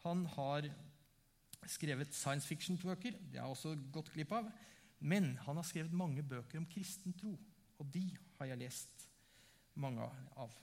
Han 0.04 0.26
har 0.36 0.70
skrevet 1.72 2.14
science 2.16 2.48
fiction-bøker. 2.48 3.18
Det 3.32 3.40
har 3.40 3.48
jeg 3.48 3.58
også 3.58 3.76
gått 3.94 4.12
glipp 4.14 4.34
av. 4.36 4.50
Men 5.06 5.36
han 5.46 5.60
har 5.60 5.68
skrevet 5.68 5.96
mange 5.96 6.24
bøker 6.24 6.62
om 6.62 6.68
kristen 6.70 7.14
tro, 7.20 7.36
og 7.80 7.90
de 7.94 8.08
har 8.40 8.52
jeg 8.52 8.62
lest 8.64 9.08
mange 9.76 10.06
av. 10.40 10.54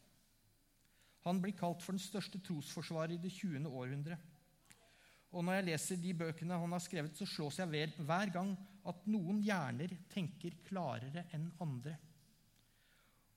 Han 1.22 1.38
blir 1.42 1.54
kalt 1.54 1.82
for 1.84 1.94
den 1.94 2.02
største 2.02 2.40
trosforsvarer 2.42 3.14
i 3.14 3.20
det 3.22 3.30
20. 3.36 3.68
århundre. 3.68 4.16
Og 5.32 5.44
når 5.44 5.58
jeg 5.58 5.66
leser 5.70 6.00
de 6.00 6.14
bøkene 6.16 6.58
han 6.58 6.74
har 6.74 6.82
skrevet, 6.82 7.16
så 7.16 7.28
slås 7.28 7.60
jeg 7.60 7.70
ved 7.70 8.00
hver 8.04 8.32
gang 8.34 8.56
at 8.88 9.04
noen 9.08 9.38
hjerner 9.44 9.94
tenker 10.12 10.58
klarere 10.66 11.28
enn 11.36 11.46
andre. 11.62 11.94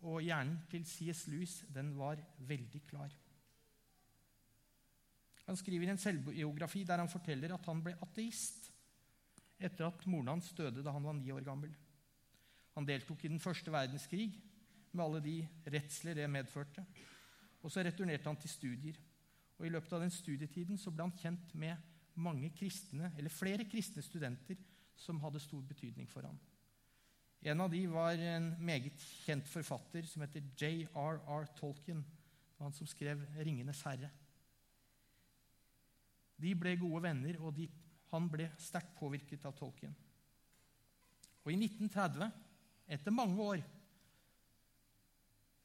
Og 0.05 0.23
hjernen 0.25 0.57
til 0.71 0.83
C.S. 0.89 1.25
Lewis 1.31 1.59
den 1.73 1.93
var 1.97 2.19
veldig 2.49 2.81
klar. 2.89 3.13
Han 5.45 5.57
skriver 5.57 5.91
en 5.91 6.01
selvbiografi 6.01 6.83
der 6.83 7.03
han 7.03 7.11
forteller 7.11 7.53
at 7.53 7.65
han 7.69 7.83
ble 7.85 7.93
ateist 8.01 8.71
etter 9.61 9.87
at 9.87 10.05
moren 10.09 10.33
hans 10.33 10.51
døde 10.57 10.83
da 10.83 10.91
han 10.91 11.05
var 11.05 11.15
ni 11.15 11.31
år 11.31 11.45
gammel. 11.45 11.71
Han 12.75 12.87
deltok 12.87 13.23
i 13.23 13.31
den 13.31 13.39
første 13.39 13.71
verdenskrig 13.71 14.29
med 14.91 15.03
alle 15.05 15.21
de 15.23 15.35
redsler 15.71 16.17
det 16.17 16.29
medførte. 16.31 16.83
Og 17.63 17.71
så 17.71 17.83
returnerte 17.85 18.27
han 18.29 18.39
til 18.39 18.51
studier. 18.51 18.97
Og 19.57 19.65
I 19.65 19.71
løpet 19.71 19.93
av 19.95 20.03
den 20.03 20.11
studietiden 20.11 20.79
så 20.79 20.91
ble 20.91 21.07
han 21.07 21.15
kjent 21.21 21.53
med 21.55 21.77
mange 22.19 22.49
kristne, 22.55 23.11
eller 23.17 23.31
flere 23.31 23.65
kristne 23.67 24.03
studenter 24.03 24.59
som 24.95 25.19
hadde 25.23 25.41
stor 25.43 25.63
betydning 25.67 26.07
for 26.09 26.27
ham. 26.27 26.37
En 27.45 27.61
av 27.61 27.71
de 27.71 27.81
var 27.91 28.19
en 28.19 28.53
meget 28.63 29.01
kjent 29.25 29.47
forfatter 29.47 30.07
som 30.09 30.23
heter 30.23 30.43
J.R.R. 30.57 31.49
Tolkien. 31.59 32.03
Han 32.59 32.73
som 32.73 32.87
skrev 32.87 33.21
'Ringenes 33.35 33.83
herre'. 33.83 34.09
De 36.41 36.51
ble 36.59 36.75
gode 36.79 37.03
venner, 37.05 37.37
og 37.39 37.55
de, 37.55 37.67
han 38.11 38.27
ble 38.31 38.49
sterkt 38.61 38.95
påvirket 38.99 39.45
av 39.47 39.55
Tolkien. 39.57 39.93
Og 41.45 41.53
I 41.53 41.59
1930, 41.59 42.31
etter 42.95 43.13
mange 43.13 43.41
år, 43.43 43.61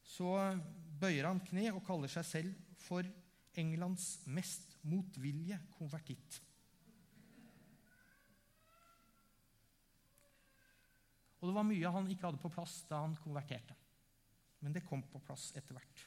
så 0.05 0.35
bøyer 1.01 1.29
han 1.29 1.41
kne 1.47 1.71
og 1.73 1.85
kaller 1.87 2.11
seg 2.13 2.27
selv 2.27 2.79
for 2.81 3.07
Englands 3.59 4.21
mest 4.31 4.77
motvillige 4.87 5.59
konvertitt. 5.77 6.41
Og 11.41 11.49
det 11.49 11.57
var 11.57 11.65
mye 11.65 11.93
han 11.95 12.09
ikke 12.13 12.29
hadde 12.29 12.43
på 12.43 12.53
plass 12.53 12.83
da 12.89 13.01
han 13.01 13.17
konverterte. 13.23 13.77
Men 14.61 14.75
det 14.77 14.85
kom 14.85 15.03
på 15.09 15.23
plass 15.25 15.49
etter 15.57 15.77
hvert. 15.77 16.07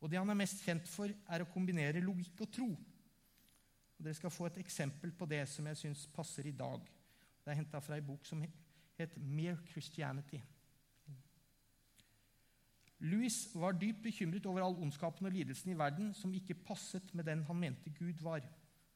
Og 0.00 0.10
Det 0.10 0.18
han 0.20 0.30
er 0.32 0.36
mest 0.36 0.60
kjent 0.64 0.88
for, 0.88 1.08
er 1.08 1.44
å 1.44 1.48
kombinere 1.52 2.02
logikk 2.04 2.42
og 2.44 2.50
tro. 2.52 2.68
Dere 4.04 4.14
skal 4.14 4.32
få 4.32 4.46
et 4.50 4.58
eksempel 4.60 5.12
på 5.16 5.26
det 5.26 5.40
som 5.48 5.66
jeg 5.70 5.80
syns 5.80 6.06
passer 6.12 6.46
i 6.46 6.56
dag. 6.56 6.82
Det 7.44 7.52
er 7.52 7.56
henta 7.56 7.80
fra 7.80 7.96
ei 7.96 8.04
bok 8.04 8.26
som 8.28 8.42
het 8.98 9.16
Mere 9.16 9.56
Christianity. 9.70 10.40
Louis 13.04 13.36
var 13.54 13.76
dypt 13.76 14.02
bekymret 14.02 14.46
over 14.46 14.62
all 14.64 14.76
ondskapen 14.80 15.26
og 15.26 15.32
lidelsen 15.32 15.72
i 15.72 15.78
verden 15.78 16.12
som 16.14 16.34
ikke 16.34 16.54
passet 16.54 17.14
med 17.14 17.24
den 17.24 17.42
han 17.44 17.56
mente 17.60 17.90
Gud 17.90 18.20
var. 18.22 18.44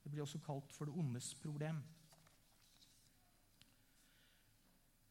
Det 0.02 0.12
blir 0.12 0.22
også 0.22 0.40
kalt 0.44 0.72
for 0.72 0.88
det 0.88 0.94
ondes 0.94 1.34
problem. 1.42 1.82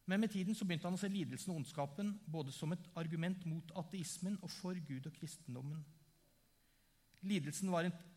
Men 0.06 0.20
med 0.20 0.28
tiden 0.28 0.54
så 0.54 0.64
begynte 0.64 0.88
han 0.88 0.96
å 0.96 1.00
se 1.00 1.10
lidelsen 1.12 1.52
og 1.52 1.60
ondskapen 1.60 2.14
både 2.32 2.52
som 2.54 2.72
et 2.72 2.86
argument 2.96 3.44
mot 3.46 3.72
ateismen 3.76 4.38
og 4.42 4.50
for 4.50 4.78
Gud 4.88 5.06
og 5.06 5.12
kristendommen. 5.12 5.84
Lidelsen 7.28 7.70
var 7.70 7.84
et 7.84 8.07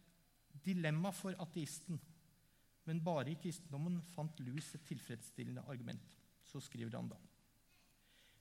dilemma 0.65 1.11
for 1.15 1.35
ateisten, 1.41 1.99
men 2.87 3.03
bare 3.03 3.31
i 3.31 3.37
kristendommen 3.39 3.99
fant 4.15 4.39
Louis 4.41 4.67
et 4.75 4.87
tilfredsstillende 4.87 5.63
argument. 5.69 6.01
Så 6.43 6.59
skriver 6.63 6.97
han 6.97 7.11
da. 7.11 7.19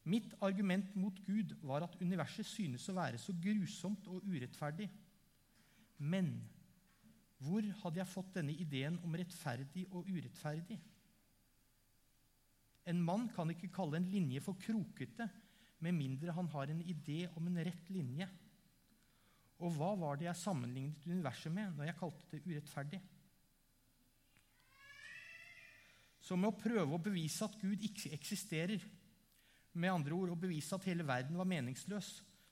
Mitt 0.08 0.32
argument 0.40 0.94
mot 0.96 1.18
Gud 1.26 1.52
var 1.62 1.84
at 1.84 1.98
universet 2.00 2.48
synes 2.48 2.88
å 2.88 2.96
være 2.96 3.20
så 3.20 3.34
grusomt 3.36 4.08
og 4.08 4.24
urettferdig. 4.24 4.88
Men 6.00 6.32
hvor 7.40 7.64
hadde 7.82 8.00
jeg 8.00 8.08
fått 8.08 8.32
denne 8.36 8.56
ideen 8.56 8.96
om 9.04 9.16
rettferdig 9.16 9.86
og 9.92 10.08
urettferdig? 10.08 10.78
En 12.88 13.00
mann 13.04 13.28
kan 13.34 13.52
ikke 13.52 13.70
kalle 13.72 14.00
en 14.00 14.08
linje 14.08 14.40
for 14.44 14.58
krokete 14.60 15.28
med 15.84 15.96
mindre 15.96 16.32
han 16.36 16.48
har 16.52 16.72
en 16.72 16.80
idé 16.82 17.26
om 17.36 17.46
en 17.48 17.60
rett 17.64 17.92
linje. 17.92 18.26
Og 19.60 19.74
hva 19.76 19.92
var 19.98 20.16
det 20.16 20.28
jeg 20.30 20.40
sammenlignet 20.40 21.04
universet 21.08 21.52
med 21.52 21.74
når 21.76 21.90
jeg 21.90 21.98
kalte 22.00 22.28
det 22.32 22.40
urettferdig? 22.46 23.00
Så 26.20 26.36
med 26.36 26.50
å 26.50 26.56
prøve 26.56 26.96
å 26.96 27.02
bevise 27.02 27.44
at 27.44 27.56
Gud 27.60 27.80
ikke 27.84 28.12
eksisterer, 28.16 28.80
med 29.72 29.92
andre 29.92 30.16
ord 30.16 30.32
å 30.34 30.38
bevise 30.38 30.74
at 30.74 30.86
hele 30.88 31.04
verden 31.06 31.38
var 31.38 31.48
meningsløs, 31.48 32.08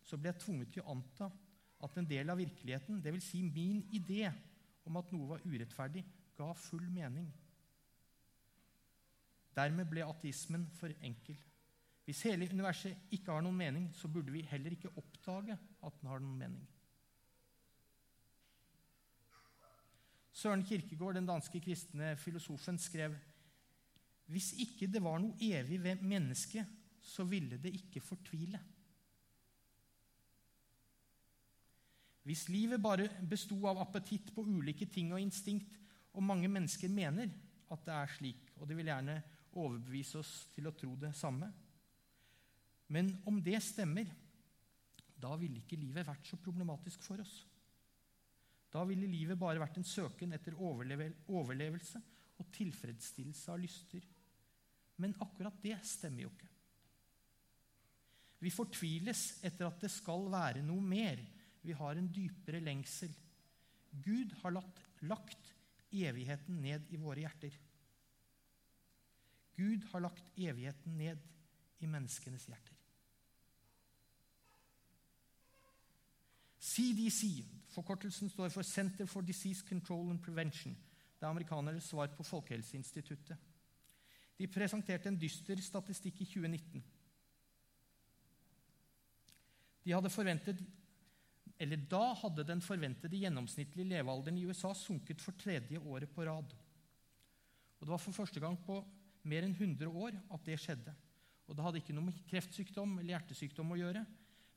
så 0.06 0.16
ble 0.16 0.30
jeg 0.30 0.40
tvunget 0.44 0.72
til 0.76 0.84
å 0.84 0.92
anta 0.94 1.28
at 1.84 1.98
en 1.98 2.06
del 2.08 2.30
av 2.30 2.38
virkeligheten, 2.40 3.00
dvs. 3.02 3.26
Si 3.32 3.42
min 3.42 3.82
idé 3.94 4.28
om 4.88 4.96
at 5.00 5.10
noe 5.14 5.34
var 5.34 5.44
urettferdig, 5.44 6.04
ga 6.38 6.52
full 6.56 6.86
mening. 6.94 7.26
Dermed 9.58 9.90
ble 9.90 10.06
ateismen 10.06 10.68
for 10.78 10.94
enkel. 11.02 11.38
Hvis 12.06 12.22
hele 12.24 12.48
universet 12.48 13.10
ikke 13.12 13.34
har 13.34 13.42
noen 13.44 13.58
mening, 13.58 13.88
så 13.92 14.08
burde 14.08 14.32
vi 14.32 14.46
heller 14.48 14.74
ikke 14.74 14.94
oppdage 14.96 15.58
at 15.58 15.98
den 16.00 16.08
har 16.08 16.22
noen 16.22 16.38
mening. 16.40 16.66
Søren 20.38 20.62
Kirkegård, 20.62 21.16
den 21.18 21.26
danske 21.26 21.60
kristne 21.60 22.12
filosofen, 22.20 22.78
skrev 22.78 23.16
hvis 24.28 24.52
ikke 24.60 24.86
det 24.92 25.00
var 25.02 25.16
noe 25.22 25.38
evig 25.40 25.80
ved 25.82 26.02
mennesket, 26.04 26.68
så 27.00 27.24
ville 27.24 27.56
det 27.58 27.72
ikke 27.74 28.02
fortvile. 28.04 28.60
Hvis 32.28 32.44
livet 32.52 32.82
bare 32.84 33.08
besto 33.24 33.56
av 33.70 33.80
appetitt 33.80 34.28
på 34.36 34.44
ulike 34.44 34.86
ting 34.92 35.14
og 35.16 35.22
instinkt, 35.22 35.78
og 36.12 36.26
mange 36.28 36.50
mennesker 36.50 36.92
mener 36.92 37.32
at 37.72 37.84
det 37.86 37.94
er 37.94 38.12
slik, 38.12 38.52
og 38.58 38.68
de 38.68 38.76
vil 38.76 38.90
gjerne 38.90 39.16
overbevise 39.56 40.20
oss 40.20 40.32
til 40.52 40.68
å 40.68 40.74
tro 40.76 40.92
det 41.00 41.14
samme 41.16 41.48
Men 42.88 43.10
om 43.28 43.40
det 43.44 43.58
stemmer, 43.60 44.08
da 45.20 45.34
ville 45.36 45.60
ikke 45.60 45.76
livet 45.76 46.06
vært 46.08 46.28
så 46.28 46.38
problematisk 46.40 47.02
for 47.04 47.20
oss. 47.20 47.42
Da 48.72 48.84
ville 48.84 49.08
livet 49.08 49.38
bare 49.40 49.60
vært 49.62 49.78
en 49.80 49.86
søken 49.86 50.34
etter 50.36 50.56
overlevelse 50.58 52.00
og 52.38 52.50
tilfredsstillelse 52.54 53.52
av 53.52 53.60
lyster. 53.62 54.04
Men 55.00 55.16
akkurat 55.24 55.56
det 55.62 55.78
stemmer 55.86 56.26
jo 56.26 56.32
ikke. 56.34 56.50
Vi 58.38 58.52
fortviles 58.54 59.22
etter 59.46 59.66
at 59.66 59.80
det 59.82 59.90
skal 59.90 60.28
være 60.30 60.62
noe 60.62 60.82
mer. 60.84 61.22
Vi 61.64 61.74
har 61.74 61.98
en 61.98 62.10
dypere 62.14 62.60
lengsel. 62.62 63.14
Gud 64.04 64.34
har 64.42 64.54
latt, 64.54 64.82
lagt 65.10 65.54
evigheten 65.90 66.60
ned 66.62 66.92
i 66.92 67.00
våre 67.00 67.24
hjerter. 67.24 67.54
Gud 69.58 69.86
har 69.90 70.04
lagt 70.04 70.36
evigheten 70.38 70.98
ned 71.00 71.24
i 71.82 71.88
menneskenes 71.90 72.46
hjerter. 72.46 72.76
CDC, 76.68 77.42
forkortelsen 77.72 78.30
står 78.32 78.52
for 78.54 78.66
Center 78.66 79.06
for 79.06 79.20
Disease 79.26 79.64
Control 79.68 80.10
and 80.10 80.22
Prevention. 80.24 80.76
Det 81.18 81.26
er 81.26 81.30
amerikaneres 81.30 81.90
svar 81.90 82.10
på 82.14 82.22
Folkehelseinstituttet. 82.22 83.36
De 84.38 84.46
presenterte 84.46 85.10
en 85.10 85.18
dyster 85.18 85.58
statistikk 85.62 86.20
i 86.22 86.28
2019. 86.30 86.84
De 89.82 89.94
hadde 89.96 90.12
forventet, 90.12 90.60
eller 91.58 91.80
Da 91.90 92.12
hadde 92.20 92.44
den 92.46 92.60
forventede 92.62 93.18
gjennomsnittlige 93.18 93.88
levealderen 93.96 94.38
i 94.38 94.46
USA 94.46 94.70
sunket 94.76 95.20
for 95.20 95.34
tredje 95.34 95.80
året 95.80 96.10
på 96.14 96.22
rad. 96.28 96.54
Og 97.78 97.86
Det 97.86 97.90
var 97.90 97.98
for 97.98 98.12
første 98.12 98.40
gang 98.40 98.58
på 98.62 98.78
mer 99.24 99.42
enn 99.42 99.56
100 99.56 99.88
år 99.90 100.14
at 100.30 100.44
det 100.46 100.58
skjedde. 100.60 100.94
Og 101.48 101.56
Det 101.56 101.64
hadde 101.64 101.80
ikke 101.80 101.96
noe 101.96 102.10
med 102.10 102.22
kreftsykdom 102.30 102.98
eller 102.98 103.16
hjertesykdom 103.16 103.72
å 103.72 103.80
gjøre. 103.80 104.04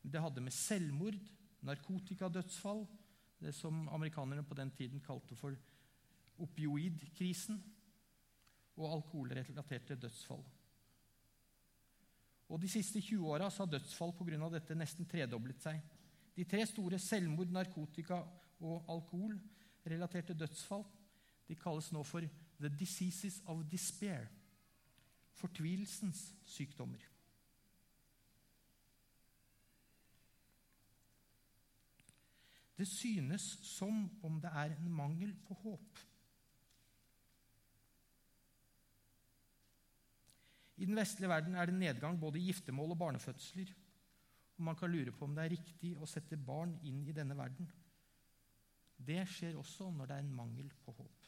Men 0.03 0.11
det 0.13 0.21
hadde 0.21 0.43
med 0.43 0.53
selvmord, 0.53 1.17
narkotikadødsfall, 1.61 2.85
det 3.41 3.53
som 3.57 3.87
amerikanerne 3.89 4.43
på 4.45 4.55
den 4.57 4.71
tiden 4.77 5.01
kalte 5.01 5.35
for 5.35 5.55
opioidkrisen, 6.41 7.61
og 8.79 8.93
alkoholrelaterte 8.95 9.95
dødsfall. 9.99 10.43
Og 12.49 12.61
De 12.61 12.69
siste 12.69 13.01
20 13.01 13.27
åra 13.27 13.49
har 13.49 13.65
dødsfall 13.65 14.13
pga. 14.13 14.49
dette 14.49 14.75
nesten 14.75 15.05
tredoblet 15.05 15.61
seg. 15.61 15.81
De 16.35 16.43
tre 16.43 16.65
store 16.65 16.99
selvmord, 16.99 17.51
narkotika 17.51 18.23
og 18.59 18.85
alkoholrelaterte 18.89 20.33
dødsfall 20.33 20.85
de 21.47 21.55
kalles 21.55 21.91
nå 21.91 22.03
for 22.03 22.21
'the 22.59 22.69
diseases 22.69 23.41
of 23.45 23.65
despair', 23.71 24.29
fortvilelsens 25.33 26.35
sykdommer. 26.45 27.10
Det 32.81 32.87
synes 32.89 33.43
som 33.61 34.07
om 34.25 34.39
det 34.41 34.49
er 34.57 34.71
en 34.73 34.89
mangel 34.89 35.35
på 35.45 35.53
håp. 35.61 35.99
I 40.81 40.87
den 40.89 40.97
vestlige 40.97 41.29
verden 41.29 41.53
er 41.53 41.69
det 41.69 41.75
nedgang 41.77 42.15
både 42.17 42.39
i 42.39 42.47
giftermål 42.47 42.95
og 42.95 42.97
barnefødsler. 43.03 43.69
Og 44.57 44.63
man 44.65 44.75
kan 44.79 44.89
lure 44.89 45.11
på 45.13 45.27
om 45.27 45.35
det 45.37 45.43
er 45.43 45.53
riktig 45.53 45.91
å 45.93 46.09
sette 46.09 46.39
barn 46.41 46.73
inn 46.89 47.03
i 47.05 47.13
denne 47.13 47.37
verden. 47.37 47.69
Det 48.97 49.19
skjer 49.29 49.59
også 49.61 49.91
når 49.93 50.09
det 50.09 50.15
er 50.15 50.25
en 50.25 50.33
mangel 50.39 50.71
på 50.81 50.95
håp. 50.97 51.27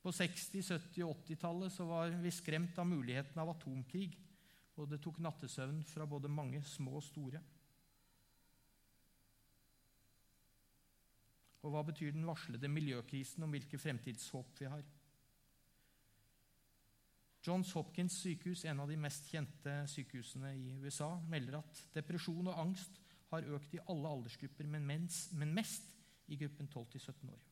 På 0.00 0.12
60-, 0.16 0.60
70- 0.68 1.06
og 1.06 1.24
80-tallet 1.24 1.80
var 1.88 2.12
vi 2.26 2.32
skremt 2.32 2.76
av 2.80 2.88
muligheten 2.88 3.40
av 3.40 3.54
atomkrig, 3.54 4.10
og 4.76 4.92
det 4.92 5.00
tok 5.00 5.20
nattesøvn 5.24 5.80
fra 5.88 6.04
både 6.08 6.28
mange 6.32 6.60
små 6.64 6.98
og 7.00 7.04
store. 7.08 7.40
Og 11.60 11.74
hva 11.74 11.82
betyr 11.84 12.14
den 12.14 12.24
varslede 12.28 12.70
miljøkrisen 12.72 13.44
om 13.44 13.52
hvilke 13.52 13.78
fremtidshåp 13.78 14.62
vi 14.62 14.70
har? 14.72 14.84
Johns 17.44 17.72
Hopkins 17.72 18.18
sykehus, 18.20 18.66
en 18.68 18.82
av 18.82 18.90
de 18.90 18.98
mest 19.00 19.28
kjente 19.32 19.74
sykehusene 19.88 20.52
i 20.56 20.74
USA, 20.80 21.14
melder 21.28 21.60
at 21.60 21.84
depresjon 21.94 22.50
og 22.52 22.58
angst 22.66 23.00
har 23.30 23.46
økt 23.56 23.76
i 23.76 23.80
alle 23.88 24.10
aldersgrupper, 24.10 24.68
men, 24.68 24.84
mens, 24.84 25.22
men 25.32 25.54
mest 25.56 25.86
i 26.28 26.36
gruppen 26.40 26.68
12-17 26.68 27.30
år. 27.32 27.46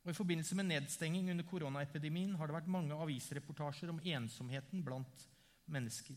Og 0.00 0.12
I 0.12 0.16
forbindelse 0.16 0.56
med 0.56 0.68
nedstenging 0.68 1.30
under 1.30 1.44
koronaepidemien 1.48 2.34
har 2.40 2.48
det 2.48 2.56
vært 2.56 2.72
mange 2.72 2.96
avisreportasjer 2.96 3.92
om 3.92 4.00
ensomheten 4.00 4.84
blant 4.84 5.26
mennesker. 5.70 6.16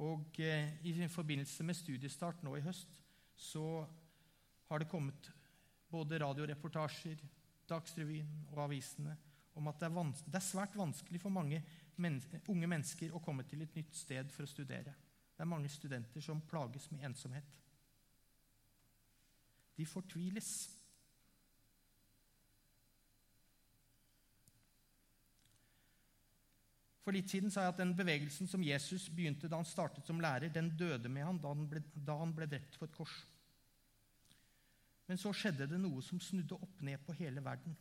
Og 0.00 0.40
eh, 0.40 0.72
I 0.88 1.08
forbindelse 1.08 1.64
med 1.64 1.76
studiestart 1.76 2.42
nå 2.42 2.56
i 2.56 2.64
høst 2.64 3.00
så 3.36 3.84
har 4.68 4.80
det 4.80 4.88
kommet 4.88 5.30
både 5.90 6.20
radioreportasjer, 6.22 7.20
Dagsrevyen 7.68 8.48
og 8.52 8.64
avisene 8.64 9.14
om 9.56 9.68
at 9.68 9.78
det 9.80 9.86
er, 9.86 10.12
det 10.26 10.38
er 10.38 10.44
svært 10.44 10.74
vanskelig 10.76 11.20
for 11.22 11.32
mange 11.32 11.60
men 12.00 12.20
unge 12.48 12.68
mennesker 12.68 13.12
å 13.14 13.20
komme 13.22 13.44
til 13.48 13.62
et 13.64 13.74
nytt 13.76 13.94
sted 13.96 14.30
for 14.32 14.46
å 14.46 14.50
studere. 14.50 14.94
Det 15.36 15.44
er 15.44 15.50
mange 15.50 15.70
studenter 15.72 16.24
som 16.24 16.40
plages 16.48 16.88
med 16.92 17.04
ensomhet. 17.08 17.58
De 19.76 19.86
fortviles. 19.88 20.50
For 27.02 27.14
litt 27.14 27.32
siden 27.32 27.50
sa 27.50 27.64
jeg 27.64 27.74
at 27.74 27.80
den 27.82 27.94
bevegelsen 27.98 28.46
som 28.50 28.62
Jesus 28.62 29.08
begynte 29.10 29.50
da 29.50 29.58
han 29.58 29.66
startet 29.66 30.06
som 30.06 30.20
lærer, 30.22 30.52
den 30.54 30.70
døde 30.78 31.10
med 31.10 31.26
han 31.26 31.40
da 31.42 31.50
han 31.50 31.64
ble, 31.70 31.82
da 31.94 32.14
han 32.20 32.34
ble 32.34 32.46
drept 32.50 32.78
på 32.78 32.86
et 32.86 32.94
kors. 32.94 33.14
Men 35.10 35.18
så 35.18 35.32
skjedde 35.34 35.66
det 35.68 35.80
noe 35.82 36.02
som 36.06 36.20
snudde 36.22 36.56
opp 36.62 36.84
ned 36.86 37.02
på 37.02 37.16
hele 37.18 37.42
verden. 37.42 37.74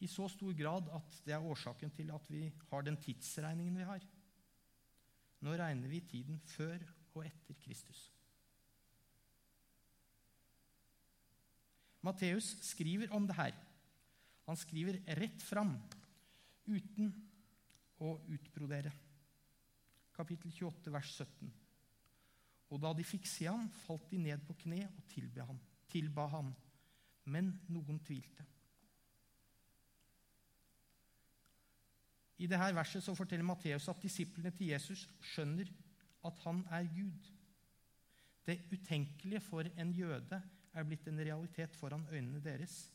I 0.00 0.08
så 0.10 0.26
stor 0.32 0.56
grad 0.56 0.88
at 0.96 1.20
det 1.24 1.36
er 1.36 1.44
årsaken 1.44 1.92
til 1.94 2.10
at 2.12 2.26
vi 2.32 2.48
har 2.70 2.84
den 2.84 2.96
tidsregningen 3.00 3.76
vi 3.78 3.88
har. 3.88 4.04
Nå 5.44 5.54
regner 5.60 5.92
vi 5.92 6.00
tiden 6.08 6.40
før 6.56 6.80
og 7.14 7.24
etter 7.28 7.56
Kristus. 7.60 8.08
Matteus 12.04 12.50
skriver 12.64 13.12
om 13.16 13.28
det 13.28 13.36
her. 13.36 13.54
Han 14.48 14.58
skriver 14.60 14.98
rett 15.20 15.44
fram, 15.44 15.76
uten 16.66 17.12
å 18.02 18.16
utbrodere. 18.34 18.92
Kapittel 20.14 20.52
28, 20.52 20.92
vers 20.94 21.12
17. 21.18 21.52
Og 22.72 22.80
da 22.82 22.92
de 22.96 23.04
fikk 23.06 23.26
se 23.28 23.46
ham, 23.48 23.68
falt 23.84 24.08
de 24.10 24.20
ned 24.22 24.42
på 24.46 24.56
kne 24.64 24.84
og 24.88 25.04
tilba 25.10 25.46
ham. 25.50 25.60
Tilba 25.90 26.26
ham. 26.32 26.50
Men 27.30 27.52
noen 27.72 28.00
tvilte. 28.04 28.44
I 32.42 32.48
dette 32.50 32.74
verset 32.74 33.04
så 33.04 33.14
forteller 33.14 33.46
Matteus 33.46 33.86
at 33.88 34.02
disiplene 34.02 34.50
til 34.54 34.72
Jesus 34.72 35.04
skjønner 35.32 35.70
at 36.26 36.40
han 36.44 36.64
er 36.74 36.88
Gud. 36.90 37.30
Det 38.44 38.58
utenkelige 38.72 39.40
for 39.40 39.68
en 39.80 39.92
jøde 39.94 40.40
er 40.74 40.86
blitt 40.88 41.06
en 41.08 41.20
realitet 41.20 41.76
foran 41.78 42.06
øynene 42.10 42.42
deres, 42.42 42.90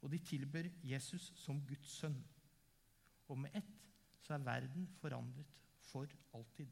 og 0.00 0.10
de 0.10 0.18
tilber 0.18 0.66
Jesus 0.82 1.28
som 1.38 1.60
Guds 1.66 1.92
sønn. 2.00 2.16
Og 3.30 3.38
med 3.38 3.54
ett 3.58 3.74
så 4.22 4.36
er 4.36 4.46
verden 4.46 4.86
forandret 5.00 5.58
for 5.82 6.10
alltid. 6.34 6.70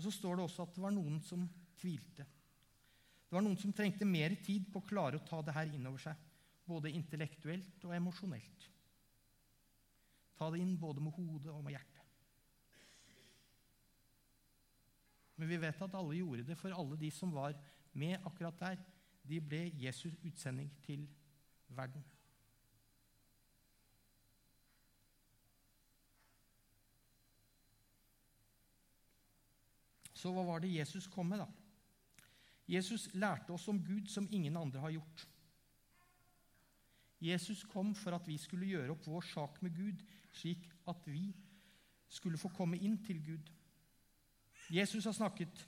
Og 0.00 0.04
Så 0.06 0.10
står 0.16 0.38
det 0.38 0.44
også 0.46 0.64
at 0.64 0.76
det 0.76 0.80
var 0.80 0.94
noen 0.96 1.18
som 1.20 1.42
tvilte. 1.76 2.24
Det 2.24 3.36
var 3.36 3.44
noen 3.44 3.58
som 3.60 3.72
trengte 3.76 4.06
mer 4.08 4.32
tid 4.42 4.70
på 4.72 4.80
å 4.80 4.86
klare 4.88 5.20
å 5.20 5.26
ta 5.26 5.42
det 5.44 5.52
her 5.54 5.68
inn 5.70 5.84
over 5.86 6.00
seg, 6.02 6.16
både 6.64 6.92
intellektuelt 6.96 7.84
og 7.84 7.92
emosjonelt. 7.94 8.64
Ta 10.40 10.48
det 10.50 10.62
inn 10.62 10.72
både 10.80 11.04
med 11.04 11.12
hodet 11.12 11.52
og 11.52 11.60
med 11.66 11.76
hjertet. 11.76 12.00
Men 15.36 15.52
vi 15.52 15.60
vet 15.60 15.84
at 15.84 15.94
alle 15.96 16.16
gjorde 16.16 16.46
det, 16.48 16.56
for 16.56 16.72
alle 16.72 16.96
de 17.00 17.12
som 17.12 17.30
var 17.32 17.54
med 17.92 18.16
akkurat 18.28 18.58
der, 18.60 18.80
de 19.28 19.40
ble 19.40 19.66
Jesus' 19.78 20.18
utsending 20.26 20.70
til 20.84 21.08
verden. 21.68 22.04
Så 30.20 30.32
hva 30.34 30.44
var 30.44 30.60
det 30.60 30.74
Jesus 30.74 31.06
kom 31.08 31.30
med, 31.32 31.40
da? 31.40 31.48
Jesus 32.70 33.08
lærte 33.16 33.54
oss 33.54 33.66
om 33.72 33.78
Gud 33.82 34.06
som 34.12 34.28
ingen 34.30 34.56
andre 34.56 34.82
har 34.82 34.92
gjort. 34.94 35.26
Jesus 37.20 37.64
kom 37.68 37.94
for 37.94 38.16
at 38.16 38.28
vi 38.28 38.36
skulle 38.40 38.68
gjøre 38.68 38.94
opp 38.94 39.06
vår 39.06 39.26
sak 39.28 39.58
med 39.64 39.74
Gud, 39.76 40.04
slik 40.32 40.68
at 40.88 41.08
vi 41.08 41.30
skulle 42.08 42.38
få 42.40 42.48
komme 42.54 42.78
inn 42.78 42.96
til 43.04 43.20
Gud. 43.24 43.50
Jesus 44.70 45.04
har 45.04 45.16
snakket 45.16 45.66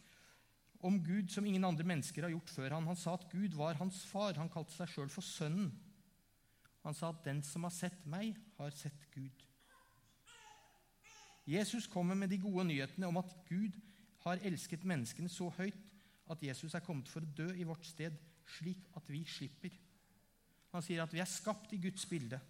om 0.82 0.98
Gud 1.04 1.30
som 1.30 1.46
ingen 1.46 1.64
andre 1.64 1.86
mennesker 1.86 2.26
har 2.26 2.32
gjort 2.34 2.50
før 2.50 2.74
han. 2.74 2.86
Han 2.90 2.98
sa 2.98 3.14
at 3.14 3.28
Gud 3.30 3.54
var 3.54 3.78
hans 3.78 4.02
far. 4.10 4.34
Han 4.38 4.50
kalte 4.50 4.74
seg 4.74 4.90
sjøl 4.90 5.10
for 5.12 5.22
Sønnen. 5.22 5.70
Han 6.82 6.94
sa 6.98 7.12
at 7.12 7.24
'den 7.24 7.42
som 7.42 7.62
har 7.62 7.70
sett 7.70 8.06
meg, 8.06 8.36
har 8.58 8.70
sett 8.70 9.06
Gud'. 9.14 9.46
Jesus 11.46 11.86
kommer 11.86 12.14
med 12.14 12.30
de 12.30 12.38
gode 12.38 12.64
nyhetene 12.64 13.06
om 13.06 13.16
at 13.16 13.30
Gud 13.48 13.78
har 14.18 14.38
elsket 14.42 14.84
menneskene 14.84 15.28
så 15.28 15.48
høyt 15.48 15.78
at 16.30 16.42
Jesus 16.42 16.74
er 16.74 16.84
kommet 16.84 17.08
for 17.08 17.22
å 17.22 17.32
dø 17.36 17.48
i 17.54 17.66
vårt 17.66 17.86
sted, 17.86 18.14
slik 18.58 18.86
at 18.96 19.08
vi 19.10 19.24
slipper. 19.24 19.74
Han 20.72 20.82
sier 20.82 21.02
at 21.02 21.12
vi 21.12 21.20
er 21.20 21.28
skapt 21.28 21.72
i 21.72 21.80
Guds 21.82 22.06
bilde. 22.06 22.40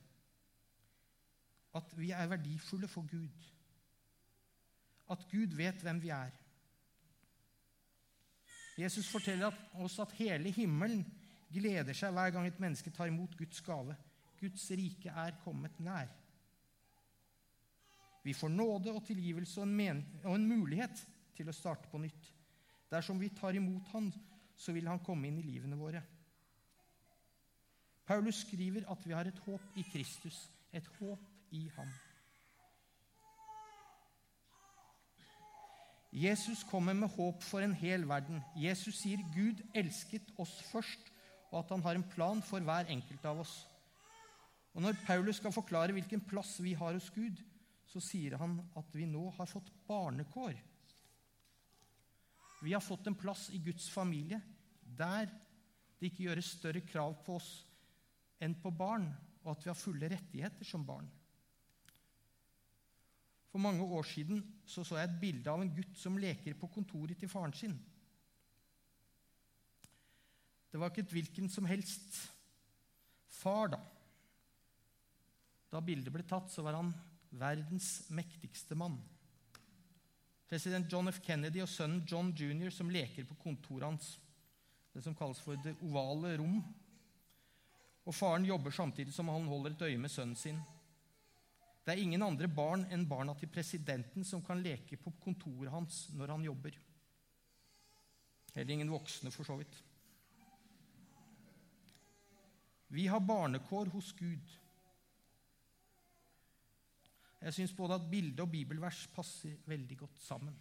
At 1.74 1.96
vi 1.98 2.10
er 2.10 2.28
verdifulle 2.28 2.88
for 2.88 3.08
Gud. 3.08 3.48
At 5.10 5.24
Gud 5.30 5.56
vet 5.56 5.82
hvem 5.82 6.02
vi 6.02 6.12
er. 6.14 6.41
Jesus 8.78 9.08
forteller 9.12 9.52
oss 9.84 9.98
at 10.00 10.14
hele 10.16 10.50
himmelen 10.54 11.04
gleder 11.52 11.96
seg 11.96 12.14
hver 12.14 12.32
gang 12.32 12.48
et 12.48 12.60
menneske 12.62 12.90
tar 12.94 13.10
imot 13.10 13.36
Guds 13.36 13.60
gave. 13.64 13.96
Guds 14.40 14.64
rike 14.70 15.12
er 15.12 15.36
kommet 15.44 15.78
nær. 15.80 16.08
Vi 18.22 18.32
får 18.32 18.52
nåde 18.54 18.92
og 18.94 19.04
tilgivelse 19.06 19.60
og 19.60 19.68
en, 19.82 20.04
og 20.24 20.34
en 20.36 20.46
mulighet 20.48 21.02
til 21.36 21.48
å 21.50 21.56
starte 21.56 21.90
på 21.90 21.98
nytt. 21.98 22.30
Dersom 22.92 23.18
vi 23.20 23.32
tar 23.34 23.56
imot 23.58 23.88
Han, 23.92 24.12
så 24.56 24.72
vil 24.72 24.88
Han 24.88 25.02
komme 25.02 25.28
inn 25.28 25.40
i 25.40 25.46
livene 25.46 25.78
våre. 25.78 26.02
Paulus 28.06 28.42
skriver 28.44 28.86
at 28.90 29.06
vi 29.06 29.14
har 29.14 29.26
et 29.26 29.42
håp 29.46 29.76
i 29.78 29.84
Kristus, 29.86 30.48
et 30.72 30.86
håp 30.98 31.52
i 31.54 31.68
Ham. 31.76 31.90
Jesus 36.12 36.60
kommer 36.68 36.92
med 36.92 37.08
håp 37.16 37.40
for 37.42 37.64
en 37.64 37.72
hel 37.72 38.04
verden. 38.08 38.42
Jesus 38.58 38.98
sier 39.00 39.22
Gud 39.32 39.62
elsket 39.74 40.28
oss 40.40 40.58
først, 40.68 41.08
og 41.50 41.62
at 41.62 41.72
han 41.72 41.84
har 41.86 41.96
en 41.96 42.08
plan 42.14 42.42
for 42.44 42.60
hver 42.60 42.90
enkelt 42.92 43.24
av 43.28 43.40
oss. 43.40 43.54
Og 44.76 44.84
Når 44.84 44.98
Paulus 45.06 45.40
skal 45.40 45.52
forklare 45.52 45.92
hvilken 45.96 46.20
plass 46.24 46.58
vi 46.60 46.74
har 46.76 46.92
hos 46.96 47.08
Gud, 47.12 47.40
så 47.88 48.00
sier 48.00 48.36
han 48.40 48.58
at 48.76 48.92
vi 48.96 49.08
nå 49.08 49.24
har 49.36 49.48
fått 49.48 49.72
barnekår. 49.88 50.56
Vi 52.62 52.72
har 52.72 52.84
fått 52.84 53.08
en 53.08 53.18
plass 53.18 53.48
i 53.52 53.60
Guds 53.64 53.88
familie 53.90 54.40
der 54.82 55.28
det 55.98 56.10
ikke 56.10 56.28
gjøres 56.28 56.52
større 56.58 56.82
krav 56.84 57.16
på 57.24 57.36
oss 57.38 57.50
enn 58.42 58.54
på 58.58 58.72
barn, 58.74 59.06
og 59.42 59.52
at 59.54 59.64
vi 59.64 59.70
har 59.70 59.78
fulle 59.78 60.08
rettigheter 60.10 60.66
som 60.66 60.84
barn. 60.86 61.06
For 63.52 63.60
mange 63.60 63.84
år 63.84 64.06
siden 64.08 64.40
så, 64.64 64.80
så 64.80 64.96
jeg 64.96 65.10
et 65.10 65.18
bilde 65.20 65.52
av 65.52 65.60
en 65.60 65.72
gutt 65.76 65.96
som 66.00 66.16
leker 66.18 66.56
på 66.58 66.70
kontoret 66.72 67.18
til 67.20 67.28
faren 67.28 67.52
sin. 67.56 67.74
Det 70.72 70.80
var 70.80 70.88
ikke 70.88 71.04
et 71.04 71.12
hvilken 71.12 71.50
som 71.52 71.68
helst 71.68 72.16
far, 73.28 73.74
da. 73.74 73.80
Da 75.72 75.80
bildet 75.84 76.12
ble 76.14 76.24
tatt, 76.24 76.48
så 76.52 76.64
var 76.64 76.78
han 76.78 76.94
verdens 77.36 78.06
mektigste 78.12 78.76
mann. 78.76 78.96
President 80.48 80.88
John 80.92 81.08
F. 81.08 81.20
Kennedy 81.24 81.62
og 81.64 81.68
sønnen 81.68 82.02
John 82.08 82.32
jr. 82.36 82.68
som 82.72 82.90
leker 82.92 83.24
på 83.28 83.36
kontoret 83.40 83.88
hans. 83.88 84.14
Det 84.92 85.00
som 85.04 85.16
kalles 85.16 85.40
for 85.40 85.60
det 85.64 85.72
ovale 85.80 86.34
rom. 86.40 86.58
Og 88.04 88.16
faren 88.16 88.44
jobber 88.44 88.72
samtidig 88.74 89.14
som 89.16 89.28
han 89.32 89.48
holder 89.48 89.72
et 89.72 89.84
øye 89.88 90.00
med 90.00 90.12
sønnen 90.12 90.36
sin. 90.36 90.58
Det 91.82 91.94
er 91.94 92.02
ingen 92.02 92.22
andre 92.22 92.46
barn 92.46 92.84
enn 92.94 93.08
barna 93.10 93.34
til 93.38 93.50
presidenten 93.50 94.24
som 94.24 94.42
kan 94.44 94.62
leke 94.62 94.96
på 95.02 95.14
kontoret 95.22 95.72
hans 95.72 96.04
når 96.14 96.36
han 96.36 96.44
jobber. 96.46 96.76
Heller 98.54 98.74
ingen 98.74 98.92
voksne, 98.92 99.32
for 99.34 99.48
så 99.48 99.56
vidt. 99.58 99.78
Vi 102.92 103.06
har 103.08 103.24
barnekår 103.24 103.88
hos 103.94 104.12
Gud. 104.12 104.58
Jeg 107.42 107.54
syns 107.56 107.72
både 107.74 107.96
at 107.96 108.10
bilde 108.10 108.44
og 108.44 108.52
bibelvers 108.52 109.06
passer 109.14 109.56
veldig 109.66 109.96
godt 110.04 110.20
sammen. 110.22 110.54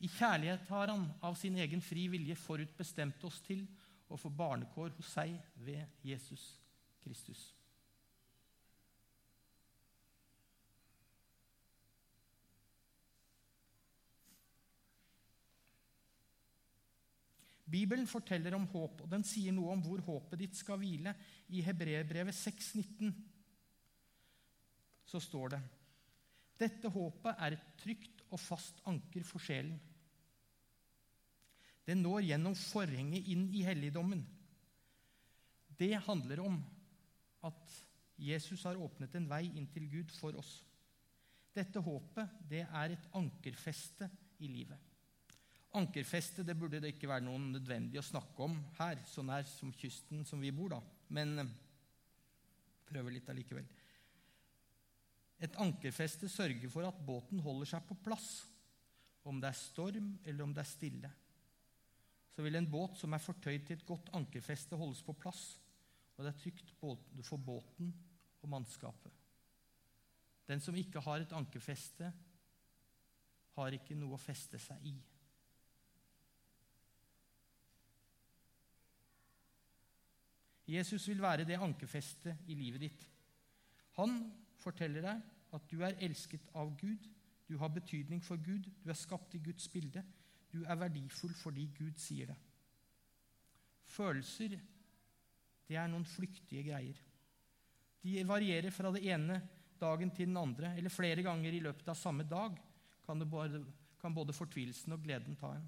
I 0.00 0.08
kjærlighet 0.08 0.68
har 0.68 0.92
han 0.92 1.08
av 1.24 1.34
sin 1.36 1.56
egen 1.60 1.82
fri 1.84 2.06
vilje 2.12 2.36
forutbestemt 2.38 3.24
oss 3.26 3.40
til 3.44 3.66
å 4.08 4.18
få 4.20 4.30
barnekår 4.32 4.94
hos 4.96 5.10
seg 5.16 5.34
ved 5.64 6.04
Jesus 6.06 6.44
Kristus. 7.02 7.42
Bibelen 17.70 18.08
forteller 18.10 18.54
om 18.56 18.66
håp, 18.72 19.04
og 19.04 19.10
den 19.12 19.24
sier 19.26 19.54
noe 19.54 19.74
om 19.74 19.82
hvor 19.84 20.02
håpet 20.02 20.40
ditt 20.42 20.56
skal 20.58 20.80
hvile. 20.80 21.14
I 21.54 21.62
Hebreerbrevet 21.66 22.34
6,19 22.34 23.12
så 25.10 25.18
står 25.22 25.54
det 25.54 25.60
dette 26.60 26.90
håpet 26.92 27.38
er 27.40 27.56
et 27.56 27.68
trygt 27.80 28.20
og 28.28 28.40
fast 28.40 28.82
anker 28.90 29.24
for 29.24 29.40
sjelen. 29.42 29.78
Det 31.86 31.96
når 31.96 32.26
gjennom 32.28 32.56
forhenget 32.58 33.30
inn 33.32 33.46
i 33.56 33.64
helligdommen. 33.64 34.20
Det 35.80 35.94
handler 36.04 36.42
om 36.44 36.58
at 37.48 37.78
Jesus 38.20 38.66
har 38.68 38.76
åpnet 38.76 39.16
en 39.16 39.30
vei 39.30 39.46
inn 39.48 39.70
til 39.72 39.88
Gud 39.88 40.12
for 40.12 40.36
oss. 40.36 40.58
Dette 41.56 41.80
håpet 41.82 42.36
det 42.50 42.66
er 42.66 42.92
et 42.92 43.08
ankerfeste 43.16 44.10
i 44.44 44.50
livet. 44.52 44.89
Ankerfeste 45.78 46.42
det 46.42 46.56
burde 46.58 46.80
det 46.82 46.96
ikke 46.96 47.08
være 47.10 47.22
noe 47.22 47.38
nødvendig 47.38 48.00
å 48.00 48.06
snakke 48.06 48.42
om 48.42 48.56
her, 48.80 48.98
så 49.06 49.22
nær 49.22 49.44
som 49.46 49.70
kysten 49.70 50.24
som 50.26 50.40
vi 50.42 50.50
bor, 50.54 50.72
da. 50.72 50.80
Men 51.14 51.44
eh, 51.44 51.52
prøver 52.88 53.14
litt 53.14 53.30
allikevel. 53.30 53.68
Et 55.40 55.56
ankerfeste 55.62 56.28
sørger 56.28 56.68
for 56.72 56.88
at 56.88 56.98
båten 57.06 57.40
holder 57.44 57.70
seg 57.70 57.86
på 57.88 57.96
plass, 58.02 58.28
om 59.24 59.38
det 59.40 59.50
er 59.50 59.56
storm 59.56 60.10
eller 60.24 60.44
om 60.44 60.52
det 60.56 60.64
er 60.64 60.68
stille. 60.68 61.10
Så 62.34 62.42
vil 62.44 62.58
en 62.58 62.68
båt 62.70 62.98
som 62.98 63.14
er 63.14 63.22
fortøyd 63.22 63.64
til 63.66 63.78
et 63.78 63.86
godt 63.86 64.10
ankerfeste, 64.16 64.78
holdes 64.78 65.04
på 65.06 65.14
plass, 65.22 65.44
og 66.16 66.24
det 66.24 66.32
er 66.32 66.42
trygt 66.42 66.74
for 66.76 67.46
båten 67.46 67.94
og 68.42 68.50
mannskapet. 68.52 69.14
Den 70.50 70.60
som 70.60 70.74
ikke 70.76 71.02
har 71.04 71.22
et 71.22 71.32
ankerfeste, 71.36 72.10
har 73.54 73.76
ikke 73.76 73.96
noe 73.98 74.16
å 74.16 74.20
feste 74.20 74.58
seg 74.62 74.82
i. 74.88 74.94
Jesus 80.70 81.08
vil 81.08 81.22
være 81.22 81.46
det 81.48 81.58
ankerfestet 81.58 82.46
i 82.46 82.54
livet 82.54 82.84
ditt. 82.84 83.06
Han 83.98 84.20
forteller 84.60 85.02
deg 85.02 85.56
at 85.56 85.66
du 85.70 85.80
er 85.82 85.98
elsket 86.04 86.46
av 86.54 86.70
Gud, 86.78 87.08
du 87.50 87.56
har 87.58 87.72
betydning 87.74 88.22
for 88.22 88.38
Gud, 88.38 88.68
du 88.84 88.90
er 88.92 88.98
skapt 88.98 89.34
i 89.34 89.42
Guds 89.42 89.66
bilde, 89.72 90.04
du 90.52 90.62
er 90.62 90.78
verdifull 90.78 91.34
fordi 91.34 91.66
Gud 91.74 91.98
sier 91.98 92.30
det. 92.30 92.36
Følelser, 93.90 94.54
det 95.66 95.78
er 95.78 95.90
noen 95.90 96.06
flyktige 96.06 96.62
greier. 96.68 96.98
De 98.00 98.22
varierer 98.26 98.70
fra 98.72 98.92
det 98.94 99.02
ene 99.10 99.40
dagen 99.80 100.12
til 100.14 100.28
den 100.30 100.38
andre, 100.38 100.74
eller 100.78 100.92
flere 100.92 101.24
ganger 101.26 101.56
i 101.56 101.62
løpet 101.64 101.88
av 101.90 101.98
samme 101.98 102.24
dag 102.28 102.54
kan, 103.06 103.26
både, 103.26 103.64
kan 104.00 104.14
både 104.14 104.36
fortvilelsen 104.36 104.94
og 104.94 105.02
gleden 105.02 105.38
ta 105.40 105.56
en. 105.56 105.66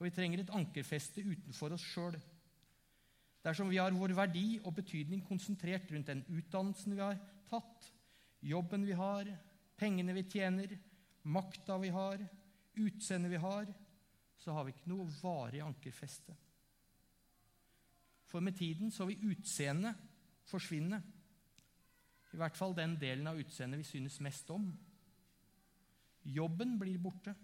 Og 0.00 0.06
Vi 0.08 0.14
trenger 0.16 0.40
et 0.40 0.52
ankerfeste 0.56 1.22
utenfor 1.22 1.76
oss 1.76 1.84
sjøl 1.92 2.16
Dersom 3.44 3.70
vi 3.72 3.78
har 3.80 3.94
vår 3.96 4.12
verdi 4.16 4.58
og 4.64 4.74
betydning 4.76 5.22
konsentrert 5.24 5.88
rundt 5.92 6.10
den 6.10 6.20
utdannelsen 6.28 6.92
vi 6.92 7.00
har 7.00 7.16
tatt, 7.48 7.86
jobben 8.44 8.84
vi 8.84 8.92
har, 8.96 9.30
pengene 9.80 10.12
vi 10.12 10.26
tjener, 10.28 10.74
makta 11.24 11.78
vi 11.80 11.88
har, 11.94 12.20
utseendet 12.76 13.32
vi 13.32 13.40
har, 13.40 13.70
så 14.36 14.52
har 14.52 14.66
vi 14.66 14.74
ikke 14.74 14.92
noe 14.92 15.08
varig 15.22 15.62
ankerfeste. 15.64 16.36
For 18.28 18.44
med 18.44 18.58
tiden 18.60 18.92
så 18.92 19.08
vil 19.08 19.32
utseendet 19.32 19.96
forsvinne. 20.50 21.00
I 22.30 22.38
hvert 22.38 22.60
fall 22.60 22.76
den 22.76 22.98
delen 23.00 23.26
av 23.26 23.40
utseendet 23.40 23.80
vi 23.80 23.88
synes 23.88 24.20
mest 24.20 24.52
om. 24.52 24.68
Jobben 26.28 26.76
blir 26.78 27.00
borte. 27.02 27.34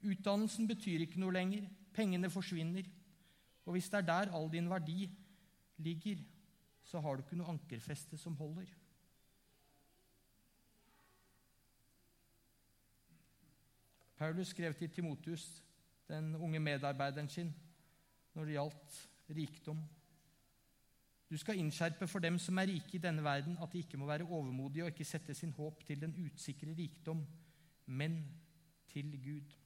Utdannelsen 0.00 0.68
betyr 0.68 1.04
ikke 1.04 1.20
noe 1.20 1.34
lenger. 1.34 1.66
Pengene 1.92 2.30
forsvinner. 2.30 2.86
Og 3.66 3.76
hvis 3.76 3.90
det 3.90 4.00
er 4.00 4.06
der 4.08 4.34
all 4.36 4.48
din 4.52 4.70
verdi 4.70 5.10
ligger, 5.76 6.22
så 6.82 7.00
har 7.00 7.16
du 7.16 7.22
ikke 7.22 7.36
noe 7.38 7.52
ankerfeste 7.52 8.18
som 8.18 8.36
holder. 8.36 8.70
Paulus 14.20 14.50
skrev 14.52 14.74
til 14.74 14.90
Timotius, 14.92 15.62
den 16.08 16.34
unge 16.36 16.60
medarbeideren 16.60 17.28
sin, 17.28 17.54
når 18.34 18.44
det 18.44 18.52
gjaldt 18.52 18.98
rikdom. 19.36 19.78
Du 21.30 21.36
skal 21.38 21.58
innskjerpe 21.58 22.08
for 22.10 22.18
dem 22.18 22.38
som 22.38 22.58
er 22.58 22.68
rike 22.68 22.98
i 22.98 23.00
denne 23.00 23.24
verden, 23.24 23.56
at 23.62 23.72
de 23.72 23.78
ikke 23.78 23.96
må 23.96 24.06
være 24.06 24.26
overmodige 24.26 24.84
og 24.84 24.90
ikke 24.90 25.06
sette 25.06 25.34
sin 25.34 25.52
håp 25.56 25.84
til 25.86 26.00
den 26.00 26.16
utsikre 26.24 26.74
rikdom, 26.74 27.22
men 27.86 28.24
til 28.90 29.14
Gud. 29.24 29.59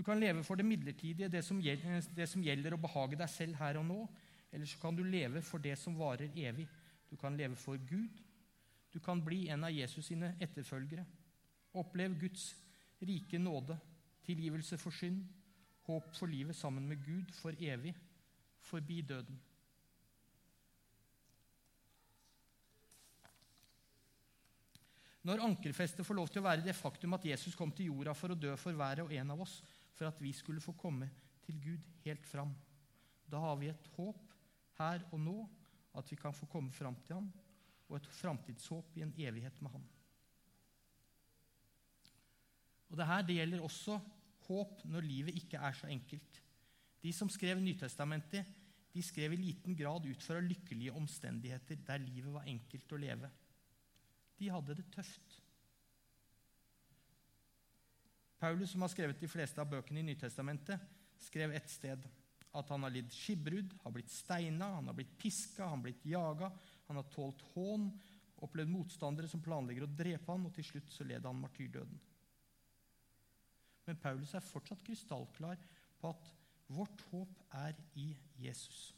Du 0.00 0.04
kan 0.04 0.20
leve 0.20 0.40
for 0.44 0.56
det 0.56 0.64
midlertidige, 0.64 1.28
det 1.28 1.42
som, 1.44 1.58
gjelder, 1.60 2.06
det 2.16 2.24
som 2.24 2.40
gjelder 2.40 2.72
å 2.72 2.80
behage 2.80 3.18
deg 3.20 3.28
selv 3.28 3.58
her 3.60 3.76
og 3.76 3.84
nå. 3.84 3.98
eller 4.50 4.66
så 4.66 4.78
kan 4.80 4.96
du 4.96 5.02
leve 5.04 5.42
for 5.44 5.60
det 5.60 5.74
som 5.76 5.98
varer 5.98 6.30
evig. 6.40 6.64
Du 7.10 7.16
kan 7.20 7.36
leve 7.36 7.56
for 7.56 7.76
Gud. 7.76 8.22
Du 8.94 8.98
kan 8.98 9.20
bli 9.20 9.48
en 9.48 9.64
av 9.64 9.70
Jesus 9.70 10.06
sine 10.06 10.30
etterfølgere. 10.40 11.04
Opplev 11.76 12.16
Guds 12.18 12.54
rike 13.02 13.38
nåde, 13.38 13.76
tilgivelse 14.24 14.78
for 14.78 14.90
synd, 14.90 15.20
håp 15.84 16.08
for 16.16 16.32
livet 16.32 16.56
sammen 16.56 16.88
med 16.88 17.04
Gud 17.04 17.34
for 17.36 17.52
evig, 17.60 17.92
forbi 18.70 19.02
døden. 19.02 19.36
Når 25.28 25.44
ankerfestet 25.44 26.06
får 26.06 26.16
lov 26.16 26.32
til 26.32 26.40
å 26.40 26.48
være 26.48 26.64
det 26.64 26.74
faktum 26.74 27.12
at 27.18 27.28
Jesus 27.28 27.54
kom 27.54 27.68
til 27.76 27.92
jorda 27.92 28.16
for 28.16 28.32
å 28.32 28.40
dø 28.48 28.56
for 28.56 28.72
hver 28.72 29.04
og 29.04 29.12
en 29.12 29.36
av 29.36 29.44
oss, 29.44 29.58
for 30.00 30.08
at 30.08 30.20
vi 30.24 30.32
skulle 30.32 30.64
få 30.64 30.72
komme 30.80 31.10
til 31.44 31.58
Gud 31.60 31.84
helt 32.06 32.24
fram, 32.24 32.54
da 33.28 33.36
har 33.42 33.58
vi 33.60 33.68
et 33.68 33.88
håp 33.98 34.30
her 34.78 35.02
og 35.12 35.20
nå, 35.20 35.36
at 36.00 36.08
vi 36.08 36.16
kan 36.16 36.32
få 36.32 36.48
komme 36.48 36.72
fram 36.72 36.96
til 37.04 37.18
ham, 37.18 37.26
og 37.90 37.98
et 37.98 38.08
framtidshåp 38.16 38.96
i 38.96 39.02
en 39.04 39.12
evighet 39.18 39.58
med 39.60 39.74
ham. 39.74 39.84
Og 42.88 42.96
det 42.96 43.06
her 43.06 43.26
det 43.26 43.36
gjelder 43.36 43.66
også 43.66 43.98
håp 44.46 44.80
når 44.88 45.04
livet 45.04 45.36
ikke 45.42 45.60
er 45.60 45.76
så 45.76 45.90
enkelt. 45.92 46.40
De 47.02 47.12
som 47.12 47.28
skrev 47.28 47.60
Nytestamentet, 47.60 48.48
de 48.94 49.02
skrev 49.04 49.36
i 49.36 49.42
liten 49.42 49.76
grad 49.76 50.08
ut 50.08 50.24
fra 50.24 50.40
lykkelige 50.40 50.96
omstendigheter 50.96 51.84
der 51.86 52.02
livet 52.02 52.32
var 52.34 52.48
enkelt 52.48 52.96
å 52.96 52.98
leve. 53.04 53.30
De 54.40 54.48
hadde 54.50 54.80
det 54.80 54.88
tøft. 54.96 55.36
Paulus, 58.40 58.72
som 58.72 58.82
har 58.82 58.90
skrevet 58.92 59.20
de 59.20 59.28
fleste 59.28 59.60
av 59.60 59.68
bøkene 59.68 60.00
i 60.00 60.06
Nytestamentet, 60.08 60.80
skrev 61.20 61.52
et 61.52 61.68
sted 61.68 62.06
at 62.56 62.70
han 62.72 62.82
har 62.82 62.94
lidd 62.94 63.12
skipbrudd, 63.14 63.74
har 63.82 63.92
blitt 63.94 64.10
steina, 64.10 64.72
han 64.78 64.88
har 64.90 64.96
blitt 64.96 65.12
piska, 65.20 65.66
han 65.66 65.78
har 65.78 65.84
blitt 65.84 66.06
jaga, 66.08 66.48
han 66.88 66.98
har 66.98 67.10
tålt 67.12 67.44
hån, 67.52 67.90
opplevd 68.40 68.72
motstandere 68.72 69.28
som 69.30 69.42
planlegger 69.44 69.84
å 69.84 69.92
drepe 69.92 70.32
han, 70.32 70.48
og 70.48 70.54
til 70.56 70.66
slutt 70.66 70.90
så 70.94 71.04
led 71.06 71.28
han 71.28 71.38
martyrdøden. 71.38 72.00
Men 73.86 74.00
Paulus 74.00 74.32
er 74.34 74.44
fortsatt 74.44 74.82
krystallklar 74.86 75.60
på 76.00 76.10
at 76.10 76.32
vårt 76.70 77.04
håp 77.10 77.44
er 77.60 77.76
i 77.98 78.12
Jesus. 78.40 78.90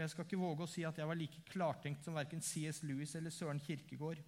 Og 0.00 0.04
Jeg 0.06 0.10
skal 0.14 0.24
ikke 0.24 0.40
våge 0.40 0.64
å 0.64 0.70
si 0.72 0.80
at 0.88 0.96
jeg 0.96 1.04
var 1.10 1.18
like 1.20 1.42
klartenkt 1.50 2.06
som 2.06 2.14
verken 2.16 2.40
C.S. 2.40 2.78
Lewis 2.88 3.10
eller 3.18 3.32
Søren 3.36 3.58
Kirkegård. 3.60 4.22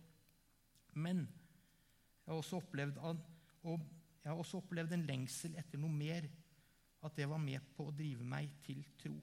Men 1.00 1.22
jeg 1.24 2.28
har 2.28 2.36
også 2.36 2.58
opplevd, 2.58 2.98
jeg 3.00 4.28
har 4.28 4.36
også 4.42 4.60
opplevd 4.60 4.92
en 4.92 5.06
lengsel 5.08 5.54
etter 5.56 5.80
noe 5.80 5.88
mer. 5.94 6.26
At 7.00 7.16
det 7.16 7.24
var 7.30 7.40
med 7.40 7.70
på 7.72 7.86
å 7.88 7.94
drive 7.96 8.26
meg 8.28 8.52
til 8.66 8.82
tro. 9.00 9.14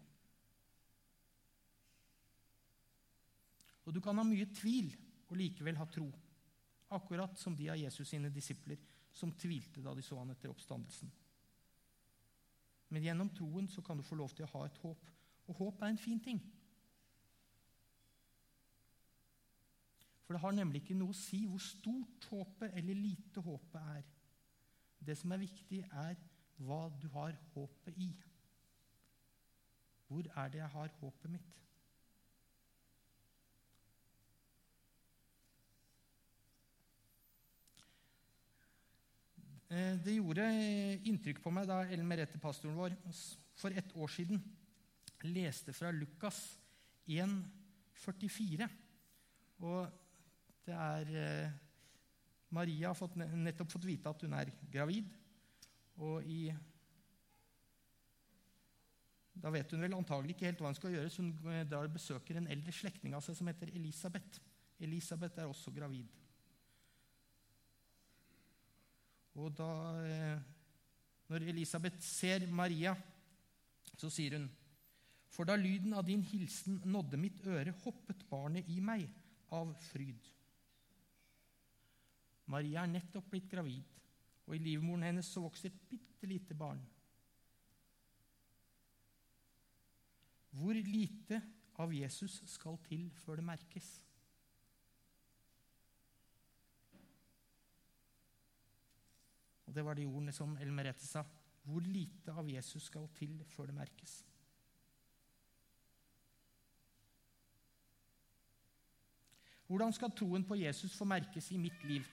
Og 3.86 3.94
du 3.94 4.02
kan 4.02 4.18
ha 4.18 4.26
mye 4.26 4.50
tvil 4.50 4.90
og 5.30 5.38
likevel 5.38 5.78
ha 5.78 5.86
tro. 5.86 6.10
Akkurat 6.98 7.38
som 7.38 7.54
de 7.54 7.70
av 7.70 7.78
Jesus 7.78 8.10
sine 8.10 8.34
disipler 8.34 8.82
som 9.14 9.38
tvilte 9.38 9.86
da 9.86 9.94
de 9.94 10.02
så 10.02 10.18
han 10.18 10.34
etter 10.34 10.50
oppstandelsen. 10.50 11.14
Men 12.90 13.06
gjennom 13.06 13.30
troen 13.38 13.70
så 13.70 13.86
kan 13.86 14.02
du 14.02 14.08
få 14.10 14.18
lov 14.18 14.34
til 14.34 14.50
å 14.50 14.54
ha 14.58 14.66
et 14.66 14.82
håp 14.82 15.14
og 15.50 15.56
håp 15.56 15.82
er 15.82 15.92
en 15.92 15.98
fin 15.98 16.20
ting. 16.22 16.40
For 20.26 20.34
det 20.34 20.42
har 20.42 20.52
nemlig 20.54 20.84
ikke 20.84 20.94
noe 20.94 21.10
å 21.10 21.18
si 21.18 21.40
hvor 21.50 21.62
stort 21.64 22.28
håpet 22.30 22.76
eller 22.78 22.94
lite 22.94 23.42
håpet 23.42 23.80
er. 23.96 24.04
Det 25.02 25.16
som 25.18 25.32
er 25.34 25.42
viktig, 25.42 25.80
er 25.90 26.20
hva 26.62 26.84
du 27.02 27.08
har 27.16 27.34
håpet 27.56 27.98
i. 27.98 28.12
Hvor 30.06 30.30
er 30.36 30.52
det 30.54 30.62
jeg 30.62 30.70
har 30.76 30.94
håpet 31.00 31.34
mitt? 31.34 31.56
Eh, 39.70 39.98
det 40.06 40.20
gjorde 40.20 40.46
inntrykk 41.10 41.42
på 41.42 41.58
meg 41.58 41.66
da 41.70 41.84
Ellen 41.88 42.06
Merete, 42.10 42.38
pastoren 42.42 42.78
vår, 42.78 42.94
for 43.58 43.74
ett 43.74 43.98
år 43.98 44.14
siden 44.14 44.42
leste 45.28 45.74
fra 45.76 45.92
Lukas 45.92 46.38
1, 47.10 47.34
44. 48.00 48.70
Og 49.60 49.90
det 50.66 50.76
er 50.76 51.12
eh, 51.20 51.58
Maria 52.56 52.90
har 52.90 52.98
fått, 52.98 53.18
nettopp 53.18 53.72
fått 53.74 53.88
vite 53.90 54.10
at 54.10 54.26
hun 54.26 54.36
er 54.38 54.52
gravid. 54.72 55.10
Og 56.00 56.26
i 56.26 56.50
Da 59.40 59.52
vet 59.54 59.72
hun 59.72 59.84
vel 59.84 59.96
antagelig 59.96 60.36
ikke 60.36 60.50
helt 60.50 60.62
hva 60.64 60.72
hun 60.72 60.78
skal 60.78 60.96
gjøre, 60.96 61.10
så 61.12 61.24
hun 61.24 61.52
eh, 61.54 61.66
drar 61.68 61.88
og 61.88 61.96
besøker 61.96 62.40
en 62.40 62.50
eldre 62.52 62.74
slektning 62.76 63.16
av 63.16 63.24
seg 63.24 63.38
som 63.40 63.48
heter 63.48 63.72
Elisabeth. 63.72 64.42
Elisabeth 64.80 65.40
er 65.40 65.48
også 65.48 65.72
gravid. 65.76 66.08
Og 69.40 69.54
da 69.56 69.72
eh, 70.04 70.48
Når 71.30 71.46
Elisabeth 71.52 72.02
ser 72.02 72.48
Maria, 72.50 72.96
så 74.00 74.10
sier 74.10 74.34
hun 74.38 74.48
for 75.40 75.48
da 75.48 75.56
lyden 75.56 75.94
av 75.96 76.04
din 76.04 76.20
hilsen 76.20 76.82
nådde 76.84 77.16
mitt 77.16 77.38
øre, 77.48 77.72
hoppet 77.86 78.26
barnet 78.28 78.68
i 78.68 78.82
meg 78.84 79.06
av 79.56 79.70
fryd. 79.80 80.26
Maria 82.52 82.82
er 82.84 82.90
nettopp 82.92 83.30
blitt 83.32 83.48
gravid, 83.48 83.86
og 84.44 84.58
i 84.58 84.60
livmoren 84.60 85.06
hennes 85.08 85.30
så 85.32 85.40
vokser 85.46 85.72
et 85.72 85.86
bitte 85.88 86.28
lite 86.28 86.58
barn. 86.60 86.82
Hvor 90.60 90.76
lite 90.76 91.40
av 91.80 91.94
Jesus 91.96 92.42
skal 92.52 92.76
til 92.90 93.06
før 93.22 93.40
det 93.40 93.46
merkes? 93.48 93.88
Og 99.70 99.72
Det 99.72 99.88
var 99.88 99.96
de 99.96 100.04
ordene 100.10 100.36
som 100.36 100.58
Elmerette 100.60 101.08
sa. 101.08 101.24
Hvor 101.64 101.88
lite 101.88 102.36
av 102.36 102.52
Jesus 102.52 102.90
skal 102.92 103.08
til 103.16 103.40
før 103.54 103.72
det 103.72 103.78
merkes? 103.80 104.18
Hvordan 109.70 109.94
skal 109.94 110.14
troen 110.18 110.44
på 110.50 110.58
Jesus 110.58 110.96
få 110.98 111.06
merkes 111.06 111.52
i 111.54 111.60
mitt 111.62 111.84
liv? 111.86 112.06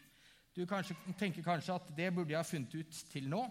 Du 0.52 0.66
kanskje, 0.68 0.96
tenker 1.16 1.44
kanskje 1.44 1.76
at 1.76 1.88
det 1.96 2.10
burde 2.12 2.34
jeg 2.34 2.40
ha 2.40 2.44
funnet 2.44 2.74
ut 2.76 2.98
til 3.12 3.28
nå, 3.32 3.42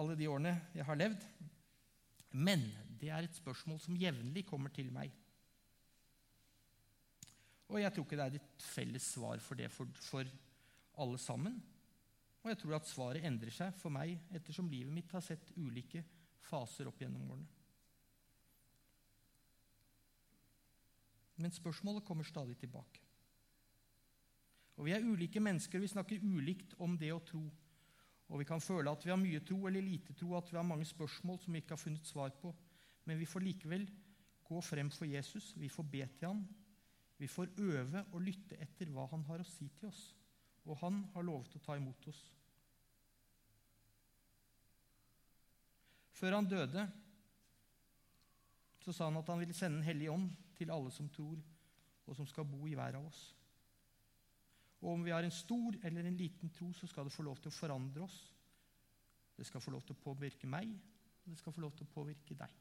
alle 0.00 0.16
de 0.16 0.28
årene 0.32 0.54
jeg 0.72 0.86
har 0.88 0.96
levd. 0.96 1.26
Men 2.32 2.64
det 3.00 3.10
er 3.12 3.26
et 3.26 3.36
spørsmål 3.36 3.80
som 3.84 3.98
jevnlig 4.00 4.46
kommer 4.48 4.72
til 4.72 4.88
meg. 4.92 5.12
Og 7.68 7.80
jeg 7.80 7.92
tror 7.92 8.08
ikke 8.08 8.20
det 8.20 8.24
er 8.24 8.40
et 8.40 8.64
felles 8.64 9.04
svar 9.14 9.40
for 9.44 9.60
det 9.60 9.68
for, 9.72 9.88
for 10.08 10.28
alle 11.04 11.20
sammen. 11.20 11.60
Og 12.42 12.50
jeg 12.50 12.62
tror 12.62 12.78
at 12.78 12.88
svaret 12.88 13.28
endrer 13.28 13.52
seg 13.52 13.76
for 13.80 13.92
meg 13.92 14.16
ettersom 14.32 14.72
livet 14.72 14.92
mitt 14.92 15.12
har 15.12 15.24
sett 15.24 15.52
ulike 15.56 16.00
faser 16.48 16.88
opp 16.88 17.00
gjennom 17.00 17.28
årene. 17.28 17.61
Men 21.36 21.54
spørsmålet 21.54 22.04
kommer 22.04 22.24
stadig 22.24 22.56
tilbake. 22.60 23.00
Og 24.76 24.84
Vi 24.84 24.92
er 24.92 25.04
ulike 25.04 25.40
mennesker, 25.40 25.78
og 25.78 25.82
vi 25.82 25.92
snakker 25.92 26.24
ulikt 26.24 26.74
om 26.78 26.96
det 26.98 27.12
å 27.12 27.22
tro. 27.24 27.42
Og 28.28 28.38
Vi 28.38 28.44
kan 28.48 28.60
føle 28.60 28.90
at 28.90 29.04
vi 29.04 29.10
har 29.10 29.20
mye 29.20 29.40
tro 29.40 29.66
eller 29.66 29.84
lite 29.84 30.14
tro, 30.16 30.34
at 30.36 30.50
vi 30.50 30.56
har 30.56 30.66
mange 30.66 30.84
spørsmål 30.88 31.38
som 31.38 31.52
vi 31.52 31.60
ikke 31.60 31.76
har 31.76 31.84
funnet 31.84 32.06
svar 32.06 32.30
på. 32.40 32.54
Men 33.04 33.18
vi 33.18 33.26
får 33.26 33.40
likevel 33.44 33.86
gå 34.48 34.60
frem 34.60 34.90
for 34.90 35.06
Jesus, 35.06 35.52
vi 35.56 35.68
får 35.68 35.84
be 35.84 36.06
til 36.18 36.28
ham. 36.28 36.42
Vi 37.18 37.26
får 37.26 37.52
øve 37.58 38.04
og 38.12 38.22
lytte 38.22 38.56
etter 38.58 38.90
hva 38.90 39.06
han 39.12 39.22
har 39.28 39.42
å 39.42 39.46
si 39.46 39.68
til 39.78 39.88
oss. 39.88 40.14
Og 40.66 40.78
han 40.80 41.04
har 41.14 41.22
lovet 41.26 41.54
å 41.56 41.62
ta 41.62 41.76
imot 41.78 42.08
oss. 42.10 42.22
Før 46.12 46.38
han 46.38 46.48
døde, 46.48 46.86
så 48.82 48.94
sa 48.94 49.08
han 49.08 49.20
at 49.20 49.30
han 49.30 49.40
ville 49.42 49.54
sende 49.54 49.78
Den 49.78 49.86
hellige 49.86 50.10
ånd 50.10 50.30
til 50.62 50.72
alle 50.74 50.90
som 50.94 51.10
tror, 51.10 51.38
og 52.06 52.16
som 52.16 52.26
skal 52.26 52.46
bo 52.48 52.66
i 52.66 52.74
hver 52.78 52.98
av 52.98 53.06
oss. 53.06 53.22
Og 54.82 54.96
om 54.96 55.04
vi 55.04 55.12
har 55.14 55.22
en 55.22 55.34
stor 55.34 55.76
eller 55.82 56.06
en 56.06 56.16
liten 56.18 56.50
tro, 56.50 56.72
så 56.74 56.86
skal 56.90 57.06
det 57.06 57.14
få 57.14 57.22
lov 57.22 57.38
til 57.38 57.52
å 57.52 57.54
forandre 57.54 58.02
oss. 58.02 58.18
Det 59.36 59.46
skal 59.46 59.62
få 59.62 59.70
lov 59.74 59.84
til 59.86 59.94
å 59.94 60.02
påvirke 60.02 60.50
meg, 60.50 60.72
og 61.22 61.30
det 61.30 61.38
skal 61.38 61.54
få 61.54 61.62
lov 61.62 61.76
til 61.78 61.86
å 61.86 61.94
påvirke 61.94 62.34
deg. 62.38 62.58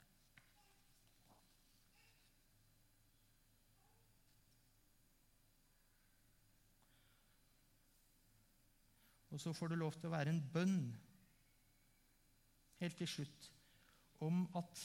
Og 9.31 9.39
så 9.39 9.53
får 9.55 9.71
det 9.71 9.79
lov 9.79 9.95
til 9.95 10.09
å 10.09 10.13
være 10.13 10.33
en 10.33 10.43
bønn 10.53 10.79
helt 12.81 12.97
til 12.99 13.07
slutt 13.07 13.51
om 14.21 14.43
at 14.59 14.81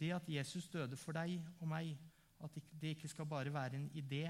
det 0.00 0.12
at 0.12 0.28
Jesus 0.28 0.68
døde 0.68 0.96
for 0.96 1.16
deg 1.16 1.38
og 1.60 1.68
meg, 1.68 1.96
at 2.44 2.54
det 2.80 2.94
ikke 2.94 3.08
skal 3.08 3.26
bare 3.26 3.52
være 3.52 3.76
en 3.76 3.90
idé 3.94 4.28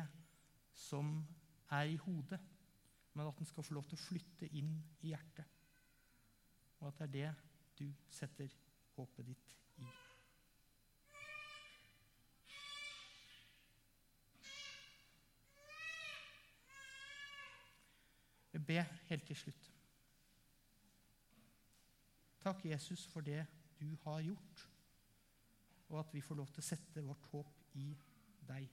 som 0.74 1.26
er 1.70 1.82
i 1.82 1.96
hodet, 1.96 2.40
men 3.14 3.26
at 3.26 3.38
den 3.38 3.46
skal 3.46 3.62
få 3.62 3.74
lov 3.74 3.84
til 3.84 3.98
å 3.98 4.02
flytte 4.02 4.48
inn 4.56 4.72
i 5.02 5.12
hjertet. 5.12 5.44
Og 6.78 6.88
at 6.88 6.98
det 6.98 7.24
er 7.24 7.34
det 7.34 7.34
du 7.78 7.92
setter 8.10 8.54
håpet 8.96 9.26
ditt 9.26 9.56
i. 9.78 9.86
Jeg 18.52 18.66
ber 18.66 18.82
helt 19.10 19.26
til 19.26 19.36
slutt. 19.36 19.70
Takk, 22.40 22.64
Jesus, 22.64 23.06
for 23.06 23.20
det 23.20 23.46
du 23.80 23.96
har 24.04 24.20
gjort, 24.20 24.68
og 25.88 26.00
at 26.02 26.12
vi 26.14 26.22
får 26.24 26.38
lov 26.40 26.50
til 26.52 26.62
å 26.62 26.68
sette 26.68 27.04
vårt 27.04 27.24
håp 27.32 27.78
i 27.80 27.88
deg. 28.48 28.68